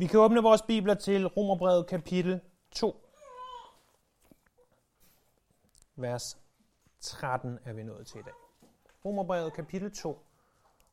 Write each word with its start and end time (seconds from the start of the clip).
Vi 0.00 0.06
kan 0.06 0.20
åbne 0.20 0.42
vores 0.42 0.62
bibler 0.62 0.94
til 0.94 1.26
Romerbrevet 1.26 1.86
kapitel 1.86 2.40
2. 2.70 3.08
Vers 5.96 6.38
13 7.00 7.58
er 7.64 7.72
vi 7.72 7.82
nået 7.82 8.06
til 8.06 8.20
i 8.20 8.22
dag. 8.22 8.32
Romerbrevet 9.04 9.52
kapitel 9.52 9.92
2 9.92 10.26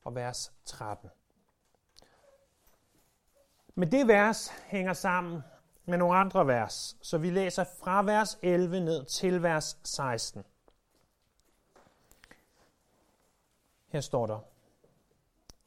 og 0.03 0.15
vers 0.15 0.53
13. 0.65 1.09
Men 3.75 3.91
det 3.91 4.07
vers 4.07 4.47
hænger 4.47 4.93
sammen 4.93 5.41
med 5.85 5.97
nogle 5.97 6.17
andre 6.17 6.47
vers, 6.47 6.97
så 7.01 7.17
vi 7.17 7.29
læser 7.29 7.63
fra 7.63 8.03
vers 8.03 8.39
11 8.41 8.79
ned 8.79 9.05
til 9.05 9.43
vers 9.43 9.79
16. 9.83 10.43
Her 13.87 14.01
står 14.01 14.27
der, 14.27 14.39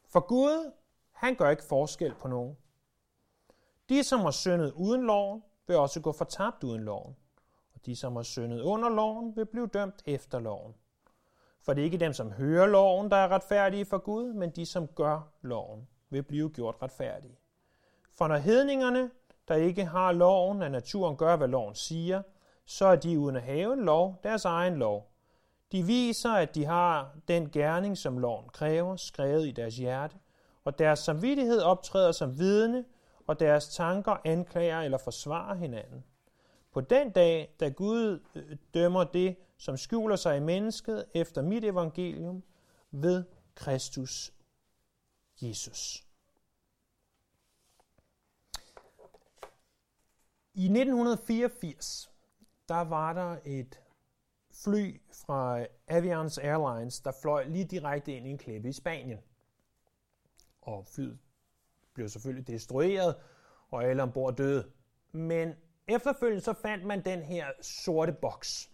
For 0.08 0.20
Gud, 0.20 0.72
han 1.12 1.34
gør 1.34 1.50
ikke 1.50 1.64
forskel 1.64 2.14
på 2.14 2.28
nogen. 2.28 2.56
De, 3.90 4.04
som 4.04 4.20
har 4.20 4.30
syndet 4.30 4.72
uden 4.72 5.06
loven, 5.06 5.42
vil 5.66 5.76
også 5.76 6.00
gå 6.00 6.12
fortabt 6.12 6.64
uden 6.64 6.82
loven. 6.82 7.16
Og 7.74 7.86
de, 7.86 7.96
som 7.96 8.16
har 8.16 8.22
syndet 8.22 8.60
under 8.60 8.88
loven, 8.88 9.36
vil 9.36 9.46
blive 9.46 9.66
dømt 9.66 10.02
efter 10.06 10.38
loven. 10.38 10.74
For 11.62 11.74
det 11.74 11.80
er 11.80 11.84
ikke 11.84 11.96
dem, 11.96 12.12
som 12.12 12.32
hører 12.32 12.66
loven, 12.66 13.10
der 13.10 13.16
er 13.16 13.28
retfærdige 13.28 13.84
for 13.84 13.98
Gud, 13.98 14.32
men 14.32 14.50
de, 14.50 14.66
som 14.66 14.86
gør 14.86 15.20
loven, 15.42 15.88
vil 16.10 16.22
blive 16.22 16.50
gjort 16.50 16.74
retfærdige. 16.82 17.38
For 18.12 18.28
når 18.28 18.36
hedningerne, 18.36 19.10
der 19.48 19.54
ikke 19.54 19.84
har 19.84 20.12
loven, 20.12 20.62
af 20.62 20.70
naturen 20.70 21.16
gør, 21.16 21.36
hvad 21.36 21.48
loven 21.48 21.74
siger, 21.74 22.22
så 22.66 22.86
er 22.86 22.96
de 22.96 23.18
uden 23.18 23.36
at 23.36 23.42
have 23.42 23.72
en 23.72 23.84
lov, 23.84 24.20
deres 24.22 24.44
egen 24.44 24.74
lov. 24.74 25.12
De 25.72 25.82
viser, 25.82 26.32
at 26.32 26.54
de 26.54 26.64
har 26.64 27.16
den 27.28 27.50
gerning, 27.50 27.98
som 27.98 28.18
loven 28.18 28.48
kræver, 28.48 28.96
skrevet 28.96 29.46
i 29.46 29.50
deres 29.50 29.76
hjerte, 29.76 30.16
og 30.64 30.78
deres 30.78 30.98
samvittighed 30.98 31.60
optræder 31.60 32.12
som 32.12 32.38
vidne, 32.38 32.84
og 33.30 33.40
deres 33.40 33.68
tanker 33.68 34.16
anklager 34.24 34.80
eller 34.80 34.98
forsvarer 34.98 35.54
hinanden. 35.54 36.04
På 36.72 36.80
den 36.80 37.10
dag, 37.10 37.56
da 37.60 37.68
Gud 37.68 38.24
øh, 38.34 38.56
dømmer 38.74 39.04
det, 39.04 39.36
som 39.58 39.76
skjuler 39.76 40.16
sig 40.16 40.36
i 40.36 40.40
mennesket 40.40 41.04
efter 41.14 41.42
mit 41.42 41.64
evangelium 41.64 42.42
ved 42.90 43.24
Kristus 43.54 44.32
Jesus. 45.42 46.06
I 50.54 50.64
1984, 50.64 52.10
der 52.68 52.80
var 52.80 53.12
der 53.12 53.36
et 53.44 53.80
fly 54.64 55.00
fra 55.12 55.66
Avians 55.88 56.38
Airlines, 56.38 57.00
der 57.00 57.12
fløj 57.22 57.44
lige 57.44 57.64
direkte 57.64 58.16
ind 58.16 58.26
i 58.26 58.30
en 58.30 58.38
klippe 58.38 58.68
i 58.68 58.72
Spanien. 58.72 59.18
Og 60.60 60.86
flyet 60.86 61.18
blev 62.00 62.08
selvfølgelig 62.08 62.46
destrueret, 62.46 63.14
og 63.70 63.84
alle 63.84 64.02
ombord 64.02 64.36
døde. 64.36 64.64
Men 65.12 65.52
efterfølgende 65.88 66.44
så 66.44 66.52
fandt 66.52 66.84
man 66.84 67.04
den 67.04 67.22
her 67.22 67.46
sorte 67.62 68.12
boks. 68.12 68.70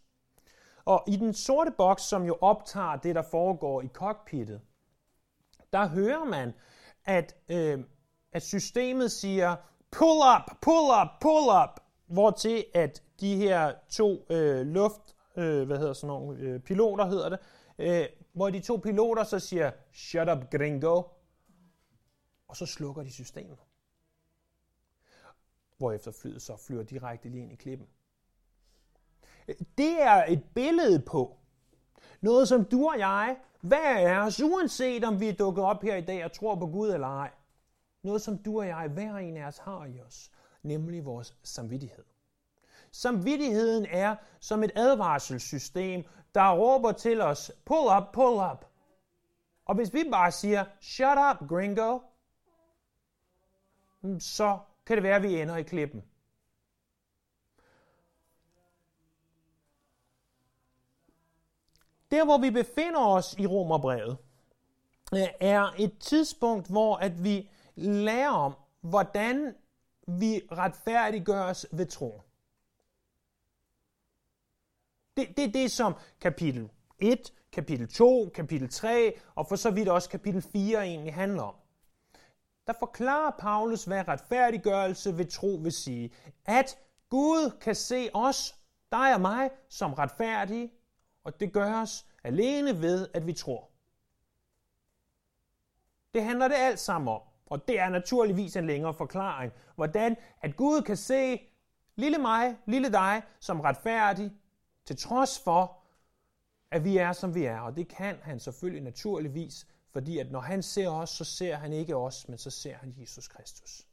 Og 0.84 1.05
i 1.08 1.16
den 1.16 1.34
sorte 1.34 1.70
boks, 1.70 2.02
som 2.02 2.24
jo 2.24 2.38
optager 2.41 2.97
det, 2.97 3.14
der 3.14 3.22
foregår 3.22 3.82
i 3.82 3.88
cockpittet, 3.88 4.60
der 5.72 5.88
hører 5.88 6.24
man, 6.24 6.52
at, 7.04 7.36
øh, 7.48 7.78
at 8.32 8.42
systemet 8.42 9.12
siger, 9.12 9.56
pull 9.91 10.20
up, 10.36 10.56
pull 10.62 10.91
up, 11.02 11.08
pull 11.20 11.48
up, 11.62 11.80
hvor 12.06 12.30
til 12.30 12.64
at 12.74 13.02
de 13.20 13.36
her 13.36 13.72
to 13.91 14.27
øh, 14.30 14.66
luft, 14.66 15.16
øh, 15.36 15.66
hvad 15.66 15.78
hedder 15.78 15.92
sådan 15.92 16.08
nogle, 16.08 16.38
øh, 16.38 16.60
piloter 16.60 17.04
hedder 17.04 17.28
det, 17.28 17.38
øh, 17.78 18.06
hvor 18.32 18.50
de 18.50 18.60
to 18.60 18.77
piloter 18.77 19.24
så 19.24 19.38
siger, 19.38 19.70
shut 19.92 20.28
up 20.28 20.50
gringo, 20.50 21.02
og 22.48 22.56
så 22.56 22.66
slukker 22.66 23.02
de 23.02 23.11
systemet. 23.12 23.58
Hvorefter 25.77 26.12
flyet 26.12 26.42
så 26.42 26.56
flyver 26.56 26.83
direkte 26.83 27.28
lige 27.28 27.42
ind 27.42 27.53
i 27.53 27.56
klippen. 27.56 27.88
Det 29.78 30.03
er 30.03 30.25
et 30.28 30.44
billede 30.55 31.00
på 31.00 31.36
noget, 32.20 32.48
som 32.48 32.65
du 32.65 32.88
og 32.88 32.98
jeg, 32.98 33.37
hver 33.60 34.19
af 34.19 34.26
os, 34.26 34.41
uanset 34.41 35.04
om 35.04 35.20
vi 35.20 35.28
er 35.28 35.32
dukket 35.32 35.65
op 35.65 35.82
her 35.82 35.97
i 35.97 36.04
dag 36.04 36.25
og 36.25 36.32
tror 36.32 36.54
på 36.54 36.66
Gud 36.66 36.91
eller 36.91 37.09
ej, 37.09 37.31
noget, 38.03 38.22
som 38.22 38.38
du 38.38 38.60
og 38.60 38.66
jeg, 38.66 38.88
hver 38.88 39.16
en 39.16 39.37
af 39.37 39.47
os, 39.47 39.59
har 39.59 39.84
i 39.84 40.00
os, 40.00 40.31
nemlig 40.62 41.04
vores 41.04 41.37
samvittighed. 41.43 42.04
Samvittigheden 42.93 43.87
er 43.91 44.16
som 44.41 44.62
et 44.62 44.70
advarselssystem, 44.75 46.04
der 46.34 46.53
råber 46.53 46.93
til 46.93 47.20
os, 47.20 47.53
pull 47.65 47.97
up, 47.97 48.12
pull 48.12 48.37
up. 48.53 48.65
Og 49.65 49.75
hvis 49.75 49.94
vi 49.94 50.04
bare 50.10 50.32
siger, 50.32 50.65
shut 50.81 51.19
up, 51.31 51.49
gringo, 51.49 51.99
så 54.21 54.59
kan 54.87 54.97
det 54.97 55.03
være, 55.03 55.17
at 55.17 55.22
vi 55.22 55.41
ender 55.41 55.56
i 55.56 55.62
klippen. 55.62 56.05
Der, 62.11 62.25
hvor 62.25 62.39
vi 62.39 62.50
befinder 62.50 63.00
os 63.00 63.34
i 63.39 63.47
Romerbrevet, 63.47 64.17
øh, 65.15 65.28
er 65.41 65.75
et 65.78 65.99
tidspunkt, 65.99 66.71
hvor 66.71 66.97
at 66.97 67.25
vi 67.25 67.50
lærer 67.75 68.31
om, 68.31 68.55
hvordan 68.81 69.55
vi 70.06 70.43
retfærdiggøres 70.53 71.67
ved 71.73 71.87
tro. 71.87 72.23
Det, 75.17 75.37
det 75.37 75.44
er 75.44 75.53
det, 75.53 75.71
som 75.71 75.94
kapitel 76.21 76.71
1, 76.99 77.33
kapitel 77.53 77.88
2, 77.88 78.31
kapitel 78.34 78.69
3 78.69 79.19
og 79.34 79.47
for 79.49 79.56
så 79.56 79.71
vidt 79.71 79.88
også 79.88 80.11
kapitel 80.11 80.43
4 80.43 80.87
egentlig 80.87 81.15
handler 81.15 81.43
om. 81.43 81.55
Der 82.66 82.72
forklarer 82.78 83.31
Paulus, 83.38 83.84
hvad 83.84 84.09
retfærdiggørelse 84.09 85.19
ved 85.19 85.25
tro 85.25 85.59
vil 85.62 85.72
sige. 85.72 86.10
At 86.44 86.78
Gud 87.09 87.59
kan 87.60 87.75
se 87.75 88.10
os, 88.15 88.54
dig 88.93 89.15
og 89.15 89.21
mig, 89.21 89.50
som 89.69 89.93
retfærdige, 89.93 90.72
og 91.25 91.41
det 91.41 91.53
gøres 91.53 92.06
alene 92.25 92.81
ved, 92.82 93.09
at 93.15 93.26
vi 93.26 93.32
tror. 93.32 93.71
Det 96.15 96.25
handler 96.25 96.49
det 96.49 96.55
alt 96.55 96.78
sammen 96.78 97.09
om. 97.09 97.21
Og 97.47 97.69
det 97.69 97.81
er 97.81 97.88
naturligvis 97.88 98.56
en 98.56 98.66
længere 98.66 98.94
forklaring, 98.94 99.53
hvordan 99.75 100.16
at 100.43 100.56
Gud 100.56 100.82
kan 100.82 100.97
se 100.97 101.41
lille 101.97 102.19
mig, 102.19 102.56
lille 102.66 102.93
dig, 102.93 103.22
som 103.41 103.60
retfærdig, 103.60 104.32
til 104.84 104.97
trods 104.97 105.38
for, 105.44 105.78
at 106.71 106.84
vi 106.84 106.97
er, 106.97 107.12
som 107.12 107.34
vi 107.34 107.44
er. 107.44 107.60
Og 107.60 107.76
det 107.76 107.88
kan 107.88 108.19
han 108.22 108.41
selvfølgelig 108.41 108.82
naturligvis, 108.82 109.66
fordi 109.96 110.18
at 110.18 110.30
når 110.30 110.40
han 110.40 110.62
ser 110.62 110.88
os, 110.88 111.10
så 111.10 111.24
ser 111.24 111.56
han 111.56 111.72
ikke 111.72 111.96
os, 111.96 112.28
men 112.28 112.38
så 112.38 112.50
ser 112.50 112.74
han 112.74 112.94
Jesus 113.00 113.28
Kristus. 113.28 113.86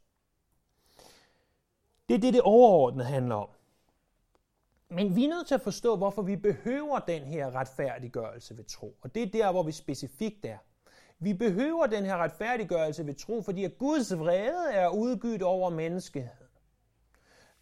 Det 2.08 2.14
er 2.14 2.18
det, 2.18 2.34
det 2.34 2.42
overordnede 2.42 3.06
handler 3.08 3.34
om. 3.34 3.48
Men 4.88 5.16
vi 5.16 5.24
er 5.24 5.28
nødt 5.28 5.46
til 5.46 5.54
at 5.54 5.60
forstå, 5.60 5.96
hvorfor 5.96 6.22
vi 6.22 6.36
behøver 6.36 6.98
den 6.98 7.22
her 7.22 7.54
retfærdiggørelse 7.54 8.56
ved 8.56 8.64
tro. 8.64 8.96
Og 9.02 9.14
det 9.14 9.22
er 9.22 9.26
der, 9.26 9.52
hvor 9.52 9.62
vi 9.62 9.72
specifikt 9.72 10.44
er. 10.44 10.58
Vi 11.18 11.34
behøver 11.34 11.86
den 11.86 12.04
her 12.04 12.16
retfærdiggørelse 12.16 13.06
ved 13.06 13.14
tro, 13.14 13.42
fordi 13.42 13.64
at 13.64 13.78
Guds 13.78 14.18
vrede 14.18 14.72
er 14.72 14.88
udgydt 14.88 15.42
over 15.42 15.70
menneskeheden. 15.70 16.48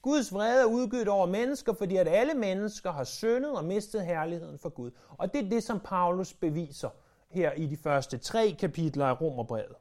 Guds 0.02 0.34
vrede 0.34 0.62
er 0.62 0.66
udgydt 0.66 1.08
over 1.08 1.26
mennesker, 1.26 1.72
fordi 1.72 1.96
at 1.96 2.08
alle 2.08 2.34
mennesker 2.34 2.92
har 2.92 3.04
syndet 3.04 3.56
og 3.56 3.64
mistet 3.64 4.06
herligheden 4.06 4.58
for 4.58 4.68
Gud. 4.68 4.90
Og 5.08 5.34
det 5.34 5.44
er 5.44 5.48
det, 5.50 5.62
som 5.62 5.80
Paulus 5.80 6.34
beviser 6.34 6.90
her 7.32 7.52
i 7.52 7.66
de 7.66 7.76
første 7.76 8.18
tre 8.18 8.56
kapitler 8.58 9.06
af 9.06 9.20
Romerbrevet. 9.20 9.74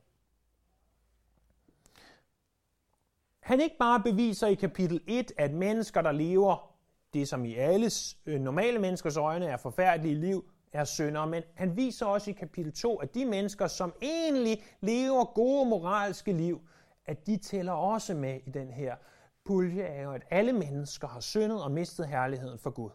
Han 3.39 3.61
ikke 3.61 3.77
bare 3.77 3.99
beviser 3.99 4.47
i 4.47 4.53
kapitel 4.53 5.01
1, 5.07 5.31
at 5.37 5.53
mennesker, 5.53 6.01
der 6.01 6.11
lever 6.11 6.73
det, 7.13 7.27
som 7.27 7.45
i 7.45 7.55
alles 7.55 8.17
øh, 8.25 8.41
normale 8.41 8.79
menneskers 8.79 9.17
øjne 9.17 9.45
er 9.45 9.57
forfærdelige 9.57 10.15
liv, 10.15 10.51
er 10.71 10.83
syndere, 10.83 11.27
men 11.27 11.43
han 11.55 11.77
viser 11.77 12.05
også 12.05 12.29
i 12.29 12.33
kapitel 12.33 12.73
2, 12.73 12.95
at 12.95 13.13
de 13.13 13.25
mennesker, 13.25 13.67
som 13.67 13.93
egentlig 14.01 14.63
lever 14.81 15.25
gode 15.25 15.69
moralske 15.69 16.33
liv, 16.33 16.61
at 17.05 17.27
de 17.27 17.37
tæller 17.37 17.71
også 17.71 18.13
med 18.13 18.39
i 18.45 18.49
den 18.49 18.71
her 18.71 18.95
pulje 19.43 19.83
af, 19.83 20.13
at 20.13 20.23
alle 20.29 20.53
mennesker 20.53 21.07
har 21.07 21.19
syndet 21.19 21.63
og 21.63 21.71
mistet 21.71 22.07
herligheden 22.07 22.59
for 22.59 22.69
Gud. 22.69 22.89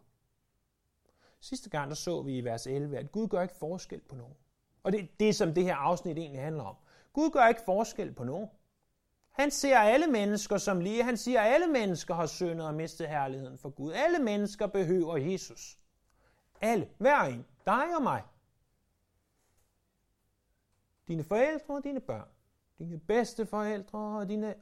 Sidste 1.41 1.71
gang 1.71 1.89
der 1.89 1.95
så 1.95 2.23
vi 2.23 2.39
i 2.39 2.45
vers 2.45 2.67
11, 2.67 2.99
at 2.99 3.13
Gud 3.13 3.29
gør 3.29 3.43
ikke 3.43 3.57
forskel 3.57 4.01
på 4.01 4.15
nogen. 4.15 4.35
Og 4.87 4.93
det 4.93 5.01
er 5.01 5.07
det, 5.21 5.37
som 5.37 5.55
det 5.55 5.65
her 5.65 5.77
afsnit 5.77 6.19
egentlig 6.19 6.43
handler 6.43 6.65
om. 6.65 6.77
Gud 7.13 7.31
gør 7.31 7.47
ikke 7.47 7.61
forskel 7.65 8.13
på 8.13 8.25
nogen. 8.25 8.49
Han 9.31 9.51
ser 9.51 9.79
alle 9.79 10.07
mennesker 10.07 10.59
som 10.59 10.81
lige. 10.81 11.03
Han 11.03 11.17
siger, 11.17 11.41
at 11.41 11.55
alle 11.55 11.67
mennesker 11.67 12.15
har 12.15 12.27
syndet 12.27 12.67
og 12.67 12.75
mistet 12.75 13.09
herligheden 13.09 13.59
for 13.59 13.69
Gud. 13.69 13.93
Alle 13.93 14.19
mennesker 14.19 14.67
behøver 14.67 15.17
Jesus. 15.17 15.79
Alle. 16.61 16.89
Hver 16.99 17.21
en. 17.21 17.47
Dig 17.67 17.97
og 17.97 18.03
mig. 18.03 18.23
Dine 21.09 21.25
forældre 21.25 21.75
og 21.75 21.85
dine 21.85 22.01
børn. 22.01 22.29
Dine 22.79 22.99
bedste 22.99 23.47
forældre 23.47 23.99
og 23.99 24.29
dine 24.29 24.55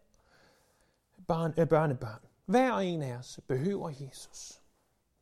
barn, 1.29 1.55
øh, 1.59 1.69
børnebørn. 1.69 2.21
Hver 2.47 2.75
en 2.75 3.03
af 3.03 3.17
os 3.17 3.41
behøver 3.47 3.91
Jesus. 4.01 4.63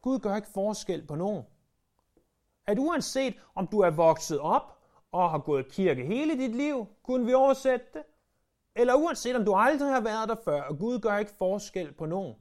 Gud 0.03 0.19
gør 0.19 0.37
ikke 0.37 0.49
forskel 0.49 1.07
på 1.07 1.15
nogen. 1.15 1.45
At 2.67 2.79
uanset 2.79 3.35
om 3.55 3.67
du 3.67 3.81
er 3.81 3.91
vokset 3.91 4.41
op 4.41 4.82
og 5.13 5.31
har 5.31 5.39
gået 5.39 5.67
i 5.67 5.69
kirke 5.71 6.05
hele 6.05 6.39
dit 6.39 6.57
liv, 6.57 6.87
kunne 7.03 7.27
vi 7.27 7.35
oversætte 7.35 7.87
det, 7.93 8.03
eller 8.77 8.95
uanset 8.95 9.37
om 9.37 9.45
du 9.45 9.55
aldrig 9.55 9.93
har 9.93 10.01
været 10.01 10.29
der 10.29 10.37
før, 10.45 10.63
og 10.63 10.79
Gud 10.79 10.99
gør 10.99 11.19
ikke 11.19 11.33
forskel 11.39 11.93
på 11.93 12.07
nogen. 12.07 12.35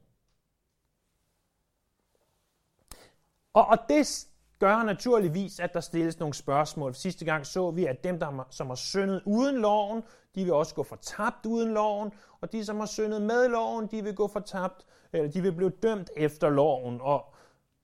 Og, 3.54 3.66
og 3.66 3.78
det 3.88 4.26
gør 4.58 4.82
naturligvis, 4.82 5.60
at 5.60 5.74
der 5.74 5.80
stilles 5.80 6.18
nogle 6.18 6.34
spørgsmål. 6.34 6.94
Sidste 6.94 7.24
gang 7.24 7.46
så 7.46 7.70
vi, 7.70 7.86
at 7.86 8.04
dem, 8.04 8.18
der, 8.18 8.46
som 8.50 8.66
har 8.66 8.74
syndet 8.74 9.22
uden 9.26 9.56
loven, 9.56 10.02
de 10.34 10.44
vil 10.44 10.52
også 10.52 10.74
gå 10.74 10.82
fortabt 10.82 11.46
uden 11.46 11.74
loven, 11.74 12.12
og 12.40 12.52
de, 12.52 12.64
som 12.64 12.78
har 12.78 12.86
syndet 12.86 13.22
med 13.22 13.48
loven, 13.48 13.86
de 13.86 14.04
vil 14.04 14.14
gå 14.14 14.28
fortabt, 14.28 14.86
eller 15.12 15.30
de 15.30 15.42
vil 15.42 15.52
blive 15.52 15.70
dømt 15.70 16.10
efter 16.16 16.50
loven. 16.50 17.00
Og 17.00 17.34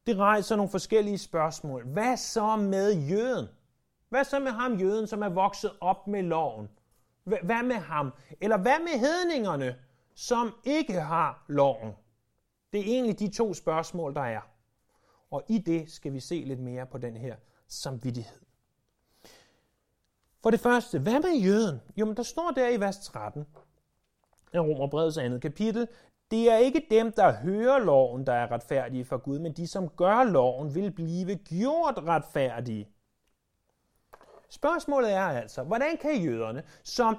det 0.06 0.16
rejser 0.16 0.56
nogle 0.56 0.70
forskellige 0.70 1.18
spørgsmål. 1.18 1.86
Hvad 1.86 2.16
så 2.16 2.56
med 2.56 2.92
jøden? 2.92 3.48
Hvad 4.08 4.24
så 4.24 4.38
med 4.38 4.50
ham 4.50 4.74
jøden, 4.74 5.06
som 5.06 5.22
er 5.22 5.28
vokset 5.28 5.70
op 5.80 6.06
med 6.06 6.22
loven? 6.22 6.68
Hvad 7.24 7.62
med 7.62 7.76
ham? 7.76 8.12
Eller 8.40 8.56
hvad 8.58 8.78
med 8.78 9.00
hedningerne, 9.00 9.76
som 10.14 10.54
ikke 10.64 11.00
har 11.00 11.44
loven? 11.48 11.92
Det 12.72 12.80
er 12.80 12.84
egentlig 12.84 13.18
de 13.18 13.30
to 13.30 13.54
spørgsmål, 13.54 14.14
der 14.14 14.20
er. 14.20 14.40
Og 15.30 15.42
i 15.48 15.58
det 15.58 15.90
skal 15.90 16.12
vi 16.12 16.20
se 16.20 16.44
lidt 16.46 16.60
mere 16.60 16.86
på 16.86 16.98
den 16.98 17.16
her 17.16 17.36
samvittighed. 17.68 18.38
For 20.42 20.50
det 20.50 20.60
første, 20.60 20.98
hvad 20.98 21.20
med 21.20 21.40
jøden? 21.42 21.80
Jo, 21.96 22.06
men 22.06 22.16
der 22.16 22.22
står 22.22 22.50
der 22.50 22.68
i 22.68 22.80
vers 22.80 22.98
13 22.98 23.46
af 24.52 24.60
Romerbrevets 24.60 25.18
andet 25.18 25.42
kapitel, 25.42 25.88
det 26.30 26.50
er 26.50 26.56
ikke 26.56 26.86
dem, 26.90 27.12
der 27.12 27.32
hører 27.32 27.78
loven, 27.78 28.26
der 28.26 28.32
er 28.32 28.50
retfærdige 28.52 29.04
for 29.04 29.16
Gud, 29.16 29.38
men 29.38 29.52
de, 29.52 29.66
som 29.66 29.88
gør 29.88 30.24
loven, 30.24 30.74
vil 30.74 30.90
blive 30.90 31.36
gjort 31.36 31.98
retfærdige. 31.98 32.88
Spørgsmålet 34.50 35.12
er 35.12 35.22
altså, 35.22 35.62
hvordan 35.62 35.96
kan 35.96 36.22
jøderne, 36.22 36.62
som 36.84 37.16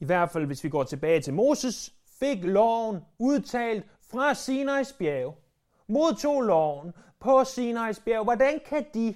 i 0.00 0.04
hvert 0.04 0.30
fald 0.30 0.46
hvis 0.46 0.64
vi 0.64 0.68
går 0.68 0.84
tilbage 0.84 1.20
til 1.20 1.34
Moses, 1.34 1.94
fik 2.18 2.44
loven 2.44 3.04
udtalt 3.18 3.86
fra 4.00 4.32
Sinai's 4.32 4.96
bjerg, 4.98 5.38
modtog 5.86 6.42
loven 6.42 6.92
på 7.18 7.40
Sinai's 7.40 8.02
bjerg, 8.04 8.24
hvordan 8.24 8.60
kan 8.66 8.86
de, 8.94 9.14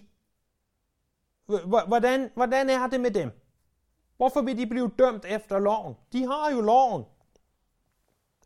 hvordan, 1.67 2.31
hvordan 2.35 2.71
er 2.71 2.87
det 2.87 3.01
med 3.01 3.11
dem? 3.11 3.31
Hvorfor 4.17 4.43
vil 4.43 4.59
de 4.59 4.67
blive 4.67 4.91
dømt 4.99 5.25
efter 5.25 5.59
loven? 5.59 5.95
De 6.13 6.27
har 6.27 6.51
jo 6.51 6.61
loven. 6.61 7.05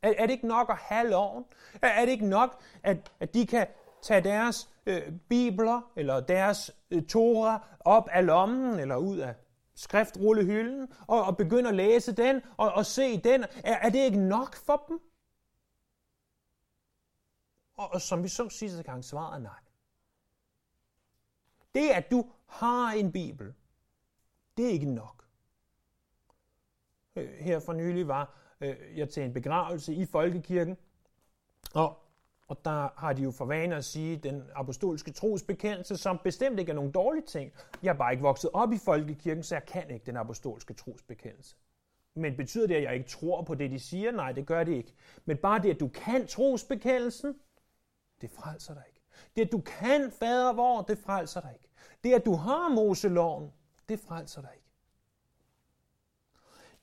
Er, 0.03 0.13
er 0.19 0.27
det 0.27 0.31
ikke 0.31 0.47
nok 0.47 0.71
at 0.71 0.77
have 0.77 1.11
loven? 1.11 1.45
Er, 1.83 1.89
er 1.89 2.05
det 2.05 2.13
ikke 2.13 2.27
nok, 2.27 2.61
at, 2.83 3.13
at 3.21 3.35
de 3.35 3.47
kan 3.47 3.67
tage 4.03 4.21
deres 4.21 4.71
øh, 4.87 5.13
bibler 5.29 5.93
eller 5.97 6.21
deres 6.21 6.71
øh, 6.91 7.07
Torah 7.07 7.61
op 7.81 8.09
af 8.09 8.27
lommen 8.27 8.79
eller 8.79 8.97
ud 8.97 9.19
af 9.19 9.35
skriftrullehylden 9.75 10.93
og, 11.07 11.25
og 11.25 11.37
begynde 11.37 11.69
at 11.69 11.75
læse 11.75 12.13
den 12.13 12.43
og, 12.57 12.73
og 12.73 12.87
se 12.87 13.21
den? 13.21 13.45
Er, 13.65 13.75
er 13.75 13.91
det 13.91 13.99
ikke 13.99 14.29
nok 14.29 14.57
for 14.57 14.85
dem? 14.89 15.01
Og, 17.75 17.93
og 17.93 18.01
som 18.01 18.23
vi 18.23 18.29
så 18.29 18.49
sidste 18.49 18.83
gang, 18.83 19.05
svaret 19.05 19.35
er 19.35 19.39
nej. 19.39 19.61
Det, 21.75 21.91
at 21.91 22.11
du 22.11 22.31
har 22.47 22.93
en 22.93 23.13
bibel, 23.13 23.55
det 24.57 24.67
er 24.67 24.71
ikke 24.71 24.95
nok. 24.95 25.25
Øh, 27.17 27.31
her 27.31 27.61
for 27.61 27.73
nylig 27.73 28.09
var 28.09 28.35
øh, 28.61 28.99
jeg 28.99 29.09
til 29.09 29.23
en 29.23 29.33
begravelse 29.33 29.95
i 29.95 30.07
Folkekirken, 30.07 30.77
og, 31.75 32.08
og 32.49 32.65
der 32.65 32.89
har 32.97 33.13
de 33.13 33.23
jo 33.23 33.31
for 33.31 33.45
vane 33.45 33.77
at 33.77 33.85
sige 33.85 34.17
den 34.17 34.43
apostolske 34.55 35.11
trosbekendelse, 35.11 35.97
som 35.97 36.21
bestemt 36.25 36.59
ikke 36.59 36.71
er 36.71 36.75
nogen 36.75 36.93
dårlig 36.93 37.25
ting. 37.25 37.53
Jeg 37.83 37.91
er 37.91 37.95
bare 37.99 38.13
ikke 38.13 38.23
vokset 38.23 38.51
op 38.53 38.73
i 38.73 38.79
Folkekirken, 38.79 39.43
så 39.43 39.55
jeg 39.55 39.65
kan 39.65 39.91
ikke 39.91 40.07
den 40.07 40.17
apostolske 40.17 40.75
trosbekendelse. 40.75 41.57
Men 42.15 42.37
betyder 42.37 42.67
det, 42.67 42.75
at 42.75 42.83
jeg 42.83 42.95
ikke 42.95 43.09
tror 43.09 43.43
på 43.43 43.55
det, 43.55 43.71
de 43.71 43.79
siger? 43.79 44.13
Nej, 44.13 44.33
det 44.33 44.47
gør 44.47 44.65
det 44.65 44.73
ikke. 44.73 44.95
Men 45.25 45.37
bare 45.37 45.63
det, 45.63 45.71
at 45.71 45.81
du 45.81 45.89
kan 45.89 46.27
trosbekendelsen, 46.27 47.35
det 48.21 48.31
frelser 48.31 48.75
dig 48.75 48.83
ikke. 48.89 49.01
Det, 49.37 49.45
at 49.45 49.53
du 49.53 49.61
kan 49.61 50.11
fader 50.11 50.53
vor, 50.53 50.83
det 50.83 50.99
frelser 50.99 51.41
dig 51.41 51.51
ikke. 51.55 51.69
Det, 52.05 52.15
at 52.15 52.25
du 52.25 52.35
har 52.35 52.69
Moseloven, 52.69 53.53
det 53.89 54.01
frelser 54.01 54.41
dig 54.41 54.51
ikke. 54.55 54.68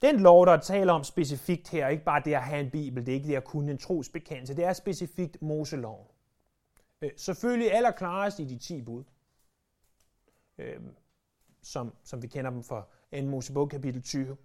Den 0.05 0.19
lov, 0.19 0.45
der 0.45 0.57
taler 0.57 0.93
om 0.93 1.03
specifikt 1.03 1.69
her, 1.69 1.87
ikke 1.87 2.03
bare 2.03 2.21
det 2.25 2.33
at 2.33 2.43
have 2.43 2.59
en 2.59 2.71
bibel, 2.71 3.05
det 3.05 3.11
er 3.11 3.15
ikke 3.15 3.27
det 3.27 3.35
at 3.35 3.43
kunne 3.43 3.71
en 3.71 3.77
trosbekendelse, 3.77 4.55
det 4.55 4.65
er 4.65 4.73
specifikt 4.73 5.41
Moseloven. 5.41 6.07
Øh, 7.01 7.11
selvfølgelig 7.17 7.73
allerklarest 7.73 8.39
i 8.39 8.45
de 8.45 8.57
10 8.57 8.81
bud, 8.81 9.03
øh, 10.57 10.81
som, 11.61 11.93
som 12.03 12.21
vi 12.21 12.27
kender 12.27 12.51
dem 12.51 12.63
fra 12.63 12.87
2. 13.15 13.21
Mosebog 13.21 13.69
kapitel 13.69 14.01
20, 14.01 14.37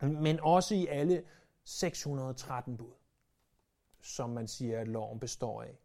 men 0.00 0.40
også 0.40 0.74
i 0.74 0.86
alle 0.86 1.24
613 1.64 2.76
bud, 2.76 2.92
som 4.00 4.30
man 4.30 4.48
siger, 4.48 4.80
at 4.80 4.88
loven 4.88 5.20
består 5.20 5.62
af. 5.62 5.78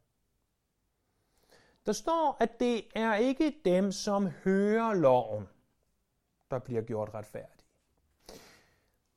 Der 1.85 1.91
står, 1.91 2.38
at 2.39 2.59
det 2.59 2.85
er 2.95 3.15
ikke 3.15 3.56
dem, 3.65 3.91
som 3.91 4.27
hører 4.27 4.94
loven, 4.94 5.47
der 6.51 6.59
bliver 6.59 6.81
gjort 6.81 7.13
retfærdigt. 7.13 7.54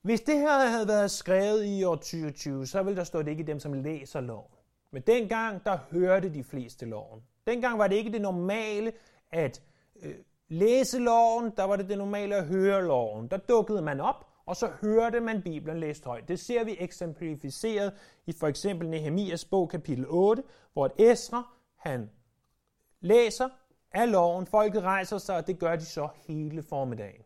Hvis 0.08 0.20
det 0.20 0.38
her 0.38 0.66
havde 0.66 0.88
været 0.88 1.10
skrevet 1.10 1.64
i 1.64 1.84
år 1.84 1.94
2020, 1.94 2.66
så 2.66 2.82
ville 2.82 2.96
der 2.96 3.04
stå, 3.04 3.18
at 3.18 3.24
det 3.24 3.30
ikke 3.30 3.42
er 3.42 3.46
dem, 3.46 3.60
som 3.60 3.72
læser 3.72 4.20
loven. 4.20 4.50
Men 4.90 5.02
dengang, 5.02 5.64
der 5.64 5.78
hørte 5.90 6.34
de 6.34 6.44
fleste 6.44 6.86
loven. 6.86 7.22
Dengang 7.46 7.78
var 7.78 7.86
det 7.86 7.96
ikke 7.96 8.12
det 8.12 8.20
normale 8.20 8.92
at 9.30 9.62
øh, 10.02 10.14
læse 10.48 10.98
loven, 10.98 11.52
der 11.56 11.64
var 11.64 11.76
det 11.76 11.88
det 11.88 11.98
normale 11.98 12.36
at 12.36 12.46
høre 12.46 12.84
loven. 12.84 13.28
Der 13.28 13.36
dukkede 13.36 13.82
man 13.82 14.00
op, 14.00 14.26
og 14.46 14.56
så 14.56 14.66
hørte 14.80 15.20
man 15.20 15.42
Bibelen 15.42 15.80
læst 15.80 16.04
højt. 16.04 16.28
Det 16.28 16.40
ser 16.40 16.64
vi 16.64 16.76
eksemplificeret 16.78 17.92
i 18.26 18.32
for 18.32 18.46
eksempel 18.46 18.88
Nehemias 18.88 19.44
bog 19.44 19.68
kapitel 19.68 20.06
8, 20.08 20.42
hvor 20.72 20.86
et 20.86 20.92
Esra, 21.10 21.54
han 21.76 22.10
læser 23.00 23.48
af 23.92 24.12
loven, 24.12 24.46
folket 24.46 24.82
rejser 24.82 25.18
sig, 25.18 25.36
og 25.36 25.46
det 25.46 25.58
gør 25.58 25.76
de 25.76 25.84
så 25.84 26.08
hele 26.26 26.62
formiddagen. 26.62 27.22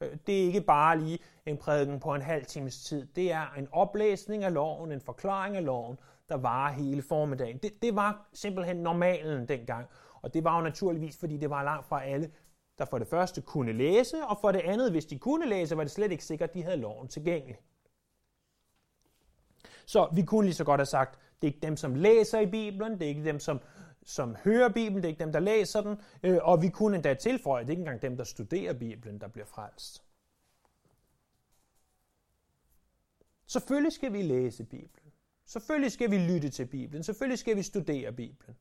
Øh, 0.00 0.16
det 0.26 0.40
er 0.40 0.46
ikke 0.46 0.60
bare 0.60 0.98
lige 0.98 1.18
en 1.46 1.56
prædiken 1.56 2.00
på 2.00 2.14
en 2.14 2.22
halv 2.22 2.44
times 2.44 2.84
tid. 2.84 3.06
Det 3.06 3.32
er 3.32 3.54
en 3.58 3.68
oplæsning 3.72 4.44
af 4.44 4.54
loven, 4.54 4.92
en 4.92 5.00
forklaring 5.00 5.56
af 5.56 5.64
loven, 5.64 5.98
der 6.28 6.36
varer 6.36 6.72
hele 6.72 7.02
formiddagen. 7.02 7.58
Det, 7.58 7.82
det 7.82 7.96
var 7.96 8.28
simpelthen 8.32 8.76
normalen 8.76 9.48
dengang. 9.48 9.86
Og 10.22 10.34
det 10.34 10.44
var 10.44 10.56
jo 10.56 10.62
naturligvis, 10.62 11.16
fordi 11.16 11.36
det 11.36 11.50
var 11.50 11.64
langt 11.64 11.86
fra 11.86 12.04
alle, 12.04 12.30
der 12.78 12.84
for 12.84 12.98
det 12.98 13.08
første 13.08 13.40
kunne 13.40 13.72
læse, 13.72 14.16
og 14.24 14.38
for 14.40 14.52
det 14.52 14.60
andet, 14.60 14.90
hvis 14.90 15.06
de 15.06 15.18
kunne 15.18 15.46
læse, 15.46 15.76
var 15.76 15.82
det 15.82 15.92
slet 15.92 16.12
ikke 16.12 16.24
sikkert, 16.24 16.48
at 16.48 16.54
de 16.54 16.62
havde 16.62 16.76
loven 16.76 17.08
tilgængelig. 17.08 17.56
Så 19.86 20.08
vi 20.12 20.22
kunne 20.22 20.44
lige 20.44 20.54
så 20.54 20.64
godt 20.64 20.80
have 20.80 20.86
sagt, 20.86 21.18
det 21.40 21.48
er 21.48 21.52
ikke 21.52 21.66
dem, 21.66 21.76
som 21.76 21.94
læser 21.94 22.40
i 22.40 22.46
Bibelen, 22.46 22.92
det 22.92 23.02
er 23.02 23.08
ikke 23.08 23.24
dem, 23.24 23.40
som 23.40 23.60
som 24.10 24.34
hører 24.34 24.68
Bibelen, 24.68 24.96
det 24.96 25.04
er 25.04 25.08
ikke 25.08 25.24
dem, 25.24 25.32
der 25.32 25.40
læser 25.40 25.80
den, 25.80 26.00
øh, 26.22 26.38
og 26.42 26.62
vi 26.62 26.68
kunne 26.68 26.96
endda 26.96 27.14
tilføje, 27.14 27.62
det 27.62 27.68
er 27.68 27.70
ikke 27.70 27.80
engang 27.80 28.02
dem, 28.02 28.16
der 28.16 28.24
studerer 28.24 28.72
Bibelen, 28.72 29.20
der 29.20 29.28
bliver 29.28 29.46
frelst. 29.46 30.04
Selvfølgelig 33.46 33.92
skal 33.92 34.12
vi 34.12 34.22
læse 34.22 34.64
Bibelen. 34.64 35.12
Selvfølgelig 35.44 35.92
skal 35.92 36.10
vi 36.10 36.18
lytte 36.18 36.50
til 36.50 36.66
Bibelen. 36.66 37.04
Selvfølgelig 37.04 37.38
skal 37.38 37.56
vi 37.56 37.62
studere 37.62 38.12
Bibelen. 38.12 38.56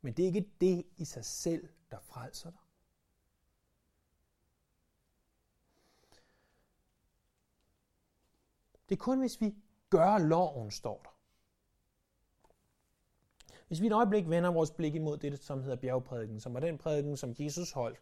Men 0.00 0.12
det 0.12 0.22
er 0.22 0.26
ikke 0.26 0.50
det 0.60 0.86
i 0.96 1.04
sig 1.04 1.24
selv, 1.24 1.68
der 1.90 1.98
frelser 2.00 2.50
dig. 2.50 2.60
Det 8.88 8.94
er 8.94 8.98
kun, 8.98 9.20
hvis 9.20 9.40
vi 9.40 9.54
gør 9.90 10.18
loven, 10.18 10.70
står 10.70 11.02
der. 11.02 11.15
Hvis 13.66 13.80
vi 13.80 13.86
et 13.86 13.92
øjeblik 13.92 14.28
vender 14.28 14.50
vores 14.50 14.70
blik 14.70 14.94
imod 14.94 15.16
det, 15.16 15.44
som 15.44 15.62
hedder 15.62 15.76
bjergprædiken, 15.76 16.40
som 16.40 16.54
var 16.54 16.60
den 16.60 16.78
prædiken, 16.78 17.16
som 17.16 17.34
Jesus 17.38 17.72
holdt 17.72 18.00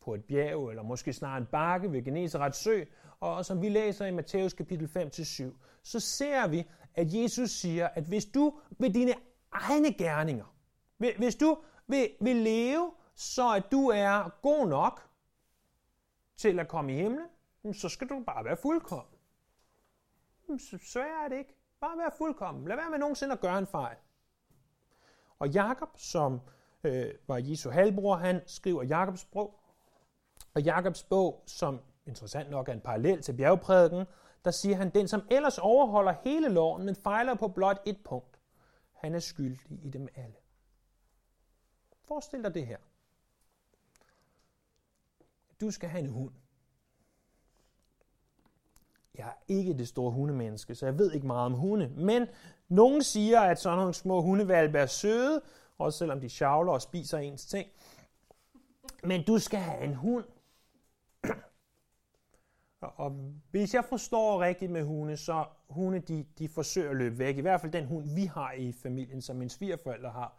på 0.00 0.14
et 0.14 0.24
bjerg, 0.24 0.70
eller 0.70 0.82
måske 0.82 1.12
snarere 1.12 1.38
en 1.38 1.46
bakke 1.46 1.92
ved 1.92 2.04
Genesarets 2.04 2.58
sø, 2.58 2.84
og 3.20 3.44
som 3.44 3.62
vi 3.62 3.68
læser 3.68 4.06
i 4.06 4.10
Matthæus 4.10 4.52
kapitel 4.52 4.86
5-7, 4.86 5.54
så 5.82 6.00
ser 6.00 6.48
vi, 6.48 6.68
at 6.94 7.14
Jesus 7.14 7.50
siger, 7.50 7.88
at 7.88 8.04
hvis 8.04 8.26
du 8.26 8.58
ved 8.78 8.90
dine 8.90 9.14
egne 9.52 9.92
gerninger, 9.92 10.54
hvis 10.96 11.36
du 11.36 11.58
vil, 11.86 12.10
vil 12.20 12.36
leve, 12.36 12.92
så 13.14 13.54
at 13.54 13.72
du 13.72 13.88
er 13.88 14.40
god 14.42 14.68
nok 14.68 15.10
til 16.36 16.60
at 16.60 16.68
komme 16.68 16.92
i 16.92 16.96
himlen, 16.96 17.26
så 17.72 17.88
skal 17.88 18.08
du 18.08 18.22
bare 18.26 18.44
være 18.44 18.56
fuldkommen. 18.56 19.18
Så 20.58 20.78
svært 20.82 21.24
er 21.24 21.28
det 21.28 21.38
ikke. 21.38 21.54
Bare 21.80 21.98
være 21.98 22.10
fuldkommen. 22.18 22.68
Lad 22.68 22.76
være 22.76 22.90
med 22.90 22.98
nogensinde 22.98 23.32
at 23.32 23.40
gøre 23.40 23.58
en 23.58 23.66
fejl. 23.66 23.96
Og 25.40 25.48
Jakob, 25.48 25.88
som 25.96 26.40
øh, 26.84 27.14
var 27.28 27.38
Jesu 27.38 27.70
halvbror, 27.70 28.16
han 28.16 28.40
skriver 28.46 28.82
Jakobs 28.82 29.24
bog. 29.24 29.60
Og 30.54 30.62
Jakobs 30.62 31.02
bog, 31.02 31.42
som 31.46 31.80
interessant 32.06 32.50
nok 32.50 32.68
er 32.68 32.72
en 32.72 32.80
parallel 32.80 33.22
til 33.22 33.36
bjergprædiken, 33.36 34.06
der 34.44 34.50
siger 34.50 34.76
han, 34.76 34.90
den 34.90 35.08
som 35.08 35.22
ellers 35.30 35.58
overholder 35.58 36.14
hele 36.24 36.48
loven, 36.48 36.84
men 36.84 36.96
fejler 36.96 37.34
på 37.34 37.48
blot 37.48 37.82
et 37.86 37.98
punkt, 38.04 38.40
han 38.92 39.14
er 39.14 39.18
skyldig 39.18 39.84
i 39.84 39.90
dem 39.90 40.08
alle. 40.14 40.36
Forestil 42.04 42.42
dig 42.42 42.54
det 42.54 42.66
her. 42.66 42.78
Du 45.60 45.70
skal 45.70 45.88
have 45.88 46.04
en 46.04 46.10
hund. 46.10 46.34
Jeg 49.14 49.28
er 49.28 49.42
ikke 49.48 49.78
det 49.78 49.88
store 49.88 50.10
hundemenneske, 50.10 50.74
så 50.74 50.86
jeg 50.86 50.98
ved 50.98 51.12
ikke 51.12 51.26
meget 51.26 51.46
om 51.46 51.54
hunde. 51.54 51.88
Men 51.88 52.26
nogle 52.70 53.02
siger, 53.02 53.40
at 53.40 53.60
sådan 53.60 53.78
nogle 53.78 53.94
små 53.94 54.22
hundevalpe 54.22 54.78
er 54.78 54.86
søde, 54.86 55.42
også 55.78 55.98
selvom 55.98 56.20
de 56.20 56.28
sjavler 56.28 56.72
og 56.72 56.82
spiser 56.82 57.18
ens 57.18 57.46
ting. 57.46 57.68
Men 59.04 59.24
du 59.24 59.38
skal 59.38 59.58
have 59.58 59.84
en 59.84 59.94
hund. 59.94 60.24
Og 62.80 63.10
hvis 63.50 63.74
jeg 63.74 63.84
forstår 63.84 64.40
rigtigt 64.40 64.70
med 64.70 64.82
hunde, 64.82 65.16
så 65.16 65.44
hunde 65.68 65.98
de, 65.98 66.26
de 66.38 66.48
forsøger 66.48 66.90
at 66.90 66.96
løbe 66.96 67.18
væk. 67.18 67.36
I 67.36 67.40
hvert 67.40 67.60
fald 67.60 67.72
den 67.72 67.84
hund, 67.84 68.14
vi 68.14 68.24
har 68.24 68.52
i 68.52 68.72
familien, 68.72 69.22
som 69.22 69.36
min 69.36 69.48
svigerforældre 69.48 70.10
har. 70.10 70.34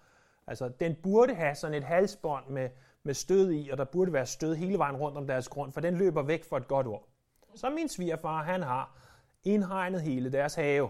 Altså, 0.48 0.70
den 0.80 0.96
burde 1.04 1.36
have 1.36 1.56
sådan 1.56 1.78
et 1.78 1.84
halsbånd 1.84 2.48
med, 2.50 2.70
med 3.04 3.14
stød 3.14 3.52
i, 3.52 3.70
og 3.70 3.78
der 3.78 3.84
burde 3.84 4.14
være 4.14 4.26
stød 4.26 4.56
hele 4.56 4.78
vejen 4.78 4.96
rundt 4.96 5.18
om 5.18 5.28
deres 5.28 5.50
grund, 5.50 5.72
for 5.72 5.82
den 5.82 5.96
løber 5.96 6.22
væk 6.22 6.44
for 6.44 6.58
et 6.58 6.68
godt 6.68 6.88
ord. 6.88 7.08
Så 7.56 7.70
min 7.70 7.90
svigerfar, 7.90 8.44
han 8.44 8.64
har 8.64 8.98
indhegnet 9.44 10.02
hele 10.02 10.32
deres 10.32 10.56
have. 10.56 10.90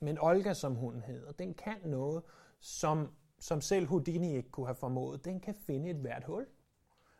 Men 0.00 0.18
Olga, 0.20 0.54
som 0.54 0.74
hun 0.74 1.02
hedder, 1.02 1.32
den 1.32 1.54
kan 1.54 1.76
noget, 1.84 2.22
som, 2.60 3.12
som 3.38 3.60
selv 3.60 3.86
Houdini 3.86 4.36
ikke 4.36 4.50
kunne 4.50 4.66
have 4.66 4.74
formået. 4.74 5.24
Den 5.24 5.40
kan 5.40 5.54
finde 5.66 5.90
et 5.90 5.96
hvert 5.96 6.24
hul. 6.24 6.46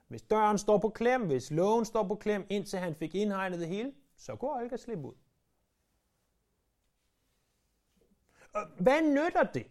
Hvis 0.09 0.23
døren 0.23 0.59
står 0.59 0.79
på 0.79 0.89
klem, 0.89 1.27
hvis 1.27 1.51
lågen 1.51 1.85
står 1.85 2.09
på 2.09 2.15
klem, 2.15 2.47
indtil 2.51 2.79
han 2.79 2.95
fik 2.95 3.15
indhegnet 3.15 3.61
det 3.61 3.69
hele, 3.69 3.93
så 4.17 4.37
går 4.37 4.57
Olga 4.57 4.77
slippe 4.77 5.09
ud. 5.09 5.15
Hvad 8.79 9.03
nytter 9.03 9.43
det? 9.55 9.67